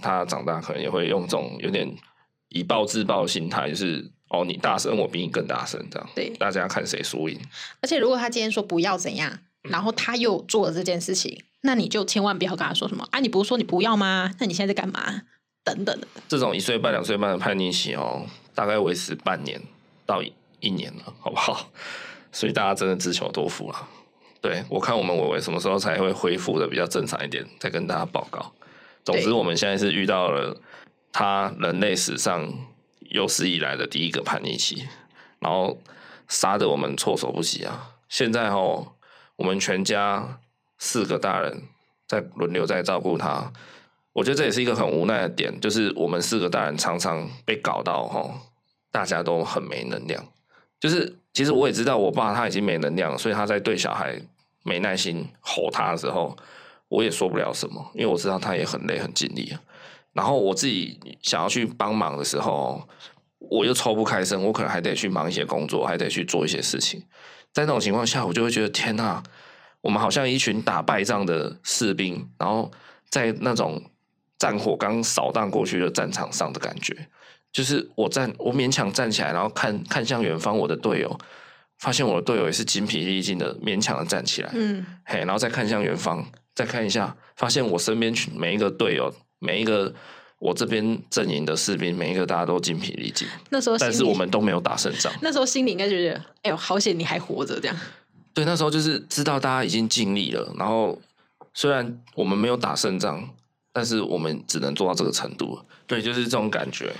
[0.00, 1.92] 他长大可能也会用这种有点
[2.50, 6.08] 以暴制暴的心态，就是哦，你大声，我比你更大声，这样。
[6.14, 7.38] 对，大家看谁输赢。
[7.80, 13.20] 而且，如果他今天说不要怎样，然后他又做了这件事情，嗯、那你就千万不要跟他说什么啊！
[13.20, 14.30] 你不是说你不要吗？
[14.38, 15.22] 那你现在在干嘛？
[15.64, 16.06] 等等的。
[16.28, 18.24] 这种一岁半、两岁半的叛逆期哦，
[18.54, 19.60] 大概维持半年
[20.06, 20.22] 到
[20.60, 21.70] 一年了，好不好？
[22.32, 23.88] 所以大家真的自求多福了。
[24.40, 28.52] 对，我看我们伟伟什么时候才会恢复的比较正常一点，再跟大家报告。
[29.04, 30.60] 总之，我们现在是遇到了
[31.10, 32.48] 他人类史上
[33.08, 34.88] 有史以来的第一个叛逆期，
[35.40, 35.78] 然后
[36.28, 37.94] 杀得我们措手不及啊！
[38.08, 38.94] 现在哦，
[39.36, 40.40] 我们全家
[40.78, 41.62] 四个大人
[42.06, 43.52] 在轮流在照顾他，
[44.12, 48.40] 我觉得这也是一个很无奈的点，就是我们四个大人常常被搞到哦，
[48.90, 50.24] 大家都很没能量。
[50.78, 54.20] 就是其实我也知道，我爸他已经没能量，所以他在对小孩
[54.62, 56.36] 没耐心吼他的时候。
[56.90, 59.54] 我也说不了什么，因为我知道他也很累很尽力。
[60.12, 62.88] 然后我自己想要去帮忙的时候，
[63.38, 67.02] 我又抽不开身，我可能还得去忙一些工作，还得去做一些事情。
[67.52, 69.22] 在那种情况下，我就会觉得天哪，
[69.80, 72.70] 我们好像一群打败仗的士兵，然后
[73.08, 73.82] 在那种
[74.38, 77.08] 战火刚扫荡过去的战场上的感觉，
[77.52, 81.18] 就是我站，我勉强站起来，然后看看向远方，我的队友，
[81.78, 86.24] 发现我的队友也是筋疲力尽的，勉强的站起来，嗯，嘿，然后再看向远方。
[86.54, 89.92] 再看一下，发现我身边每一个队友，每一个
[90.38, 93.26] 我这边阵营的士兵，每一个大家都精疲力尽。
[93.50, 95.12] 那时候，但是我们都没有打胜仗。
[95.20, 97.76] 那时候心里应该觉得，哎呦，好险你还活着这样。
[98.34, 101.00] 对，那时候就是知道大家已经尽力了，然后
[101.54, 103.28] 虽然我们没有打胜仗，
[103.72, 105.60] 但是我们只能做到这个程度。
[105.86, 106.92] 对，就是这种感觉。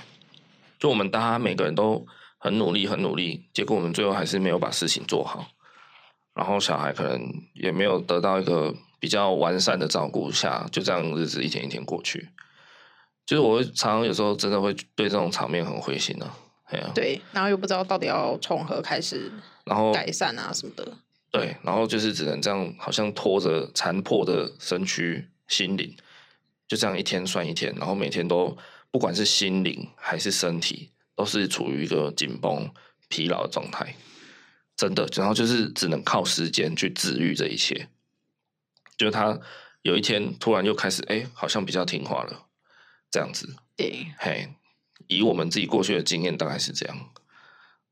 [0.79, 2.05] 就我们大家每个人都
[2.37, 5.47] 很努力，很努力，结果我们最后还是没有把事情做好。
[6.33, 7.21] 然后小孩可能
[7.53, 8.73] 也没有得到一个。
[8.99, 12.29] 比较完善的照顾下，就这样日子一天一天过去。
[13.25, 16.35] 就是我会常常有时候真的会对这种场面很灰心啊，
[16.69, 16.91] 对啊。
[16.95, 19.31] 对，然后又不知道到底要从何开始，
[19.65, 20.91] 然后改善啊什么的。
[21.31, 25.95] 对，然后就是只能这样，好像拖着残破的身躯、心灵，
[26.67, 28.57] 就这样一天算一天，然后每天都
[28.89, 32.67] 不管是心灵还是身体，都是处于一个紧绷、
[33.09, 33.95] 疲劳的状态。
[34.75, 37.89] 真的，然后就是只能靠时间去治愈这一切。
[38.99, 39.39] 就他
[39.81, 42.47] 有一天突然又开始，哎、欸，好像比较听话了，
[43.09, 43.55] 这样子。
[43.77, 44.49] 对，嘿，
[45.07, 47.09] 以我们自己过去的经验，大概是这样，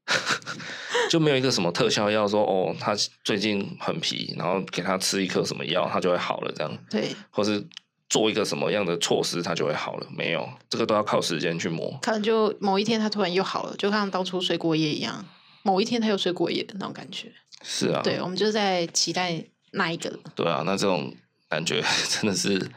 [1.10, 2.93] 就没有一个什么特效药说，哦，他
[3.24, 6.78] 最近很皮，然后给他吃一颗什么药，他就会好了，这样。
[6.89, 7.66] 对，或是
[8.10, 11.97] 做一个什么样的措施，他就会好了，没有，这个都要靠时间去磨。
[12.01, 15.26] 可能就某一天他突然又好了，就像当初睡过夜一样，
[15.64, 17.32] 某一天他又睡过夜的那种感觉。
[17.64, 19.45] 是啊，对，我们就在期待。
[19.72, 20.20] 哪一个？
[20.36, 21.15] 对啊，那这种
[21.49, 22.70] 感觉 真的是，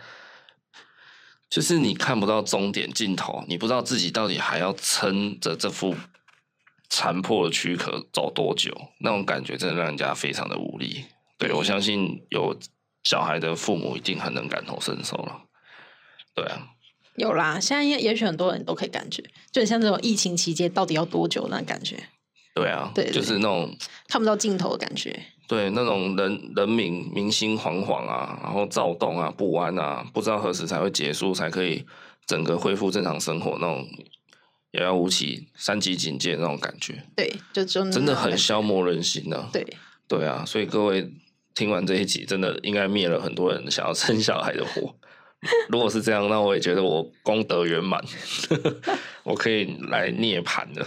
[1.49, 5.95] 就是你看不到终点尽头，你不知道自己到底还要撑着这副
[6.89, 11.05] 残破的躯壳走多久，那种感觉真的让人家非常的无力。
[11.39, 12.59] 对，我相信有
[13.05, 15.43] 小孩的父母一定很能感同身受了。
[16.35, 16.69] 对啊，
[17.17, 21.99] 有啦，现在也许很多人都可以感觉，就像这种疫情期间到底要多久那感觉。
[22.55, 23.75] 对啊，对，就是那种
[24.09, 25.25] 看不到尽头的感觉。
[25.51, 31.85] 对，那种人人民民心惶惶啊，然后躁动啊，不安啊，不知道何时才会结束，才可以
[32.25, 33.85] 整个恢复正常生活那种
[34.71, 37.03] 遥遥无期、三级警戒那种感觉。
[37.17, 39.51] 对，就真真的很消磨人心呢、啊。
[39.53, 39.67] 对，
[40.07, 41.13] 对啊，所以各位
[41.57, 44.95] 听完这一集，真的应该灭了很多人想要生小孩的火。
[45.69, 48.01] 如果是这样，那我也觉得我功德圆满，
[49.25, 50.87] 我可以来涅槃了，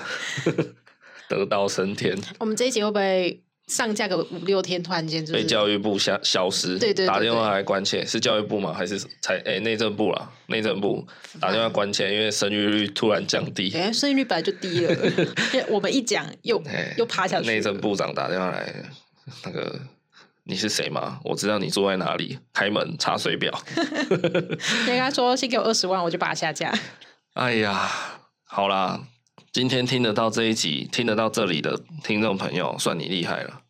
[1.28, 2.18] 得道升天。
[2.40, 6.78] 我们这一集会不会上架个五六天，突然间就被教育部消消失？
[6.78, 8.74] 对对，打电话来关切，是教育部吗？
[8.74, 10.30] 还是才诶内政部啦？
[10.48, 11.06] 内政部
[11.40, 13.72] 打电话关切，因为生育率突然降低。
[13.76, 14.96] 哎，生育率本来就低了，
[15.70, 16.62] 我们一讲又
[16.98, 17.48] 又趴下去。
[17.48, 18.74] 内政部长打电话来，
[19.46, 19.80] 那个。
[20.46, 21.22] 你是谁吗？
[21.24, 22.38] 我知道你坐在哪里。
[22.52, 23.50] 开门查水表。
[23.80, 26.70] 你跟他说先给我二十万，我就把它下架。
[27.36, 27.90] 哎呀，
[28.44, 29.00] 好啦，
[29.54, 33.62] 今天听得到这一集，听得到这里的听众朋友，算你厉害了。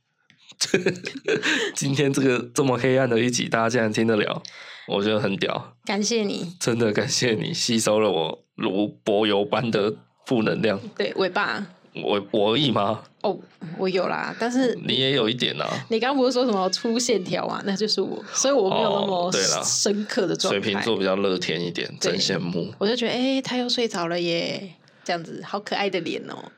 [1.76, 4.42] 今天这个这么黑暗的一集，大家竟然听得了，
[4.88, 5.76] 我觉得很屌。
[5.84, 9.94] 感谢你，真的感谢你吸收了我如柏油般的
[10.26, 10.80] 负能量。
[10.98, 11.66] 对，尾巴。
[12.02, 13.04] 我我而已吗？
[13.22, 13.38] 哦，
[13.78, 15.68] 我有啦，但是你也有一点啊。
[15.90, 17.62] 你刚刚不是说什么粗线条啊？
[17.66, 19.30] 那就是我，所以我没有那么
[19.66, 20.62] 深刻的状态。
[20.62, 22.74] 水瓶座比较乐天一点，真羡慕。
[22.78, 24.74] 我就觉得，哎、欸，他又睡着了耶，
[25.04, 26.52] 这样子好可爱的脸哦、喔。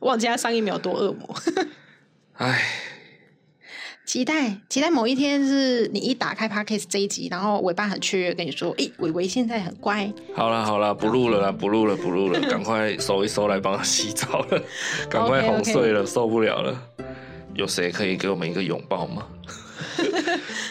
[0.06, 1.34] 忘记他上一秒多恶魔。
[2.34, 2.62] 哎。
[4.06, 14.60] 期待期待某一天是你一打开 Podcast 这一集，然后尾巴很雀跃跟你说：“诶，伟伟现在很乖。”好了好了，不录了啦，不录了不录了， 赶快收一收来帮他洗澡了，
[15.08, 16.12] 赶快哄睡了，okay, okay.
[16.12, 16.82] 受不了了。
[17.54, 19.24] 有谁可以给我们一个拥抱吗？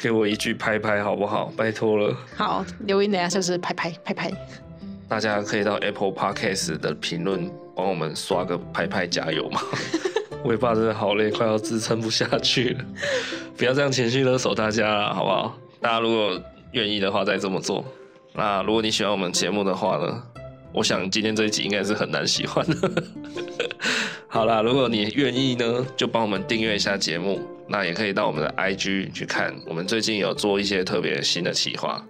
[0.01, 1.49] 给我一句拍拍好不好？
[1.55, 2.13] 拜托了。
[2.36, 4.30] 好，留言等下就是拍拍拍拍。
[5.10, 9.60] 大家可以到 Apple Podcast 的评论帮我们刷个拍拍加油吗？
[10.45, 12.86] 尾巴真的好累，快要支撑不下去了。
[13.57, 15.57] 不要这样情绪勒索大家了，好不好？
[15.82, 16.39] 大家如果
[16.74, 17.84] 愿意的话，再这么做。
[18.34, 20.24] 那如果你喜欢我们节目的话呢？
[20.72, 23.03] 我想今天这一集应该是很难喜欢的。
[24.30, 27.41] 好啦，如果你愿意呢，就帮我们订阅一下节目。
[27.68, 32.03] 那也可以到我们的 IG 去看，我们最近有做一些特别新的企划，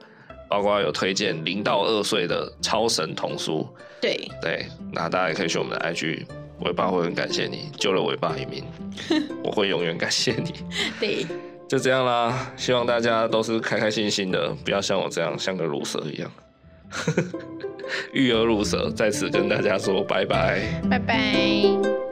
[0.49, 3.65] 包括有推荐零到二岁的超神童书。
[4.01, 6.25] 对对，那大家也可以去我们的 IG。
[6.61, 8.65] 尾巴会很感谢你救了尾巴一命，
[9.41, 10.53] 我会永远感谢你。
[10.99, 11.25] 对，
[11.69, 16.29] 就这样啦，希望大家都是开开心心的，不要像我这样像个乳蛇一样。
[18.11, 22.08] 育儿乳蛇在此跟大家说拜拜，拜拜。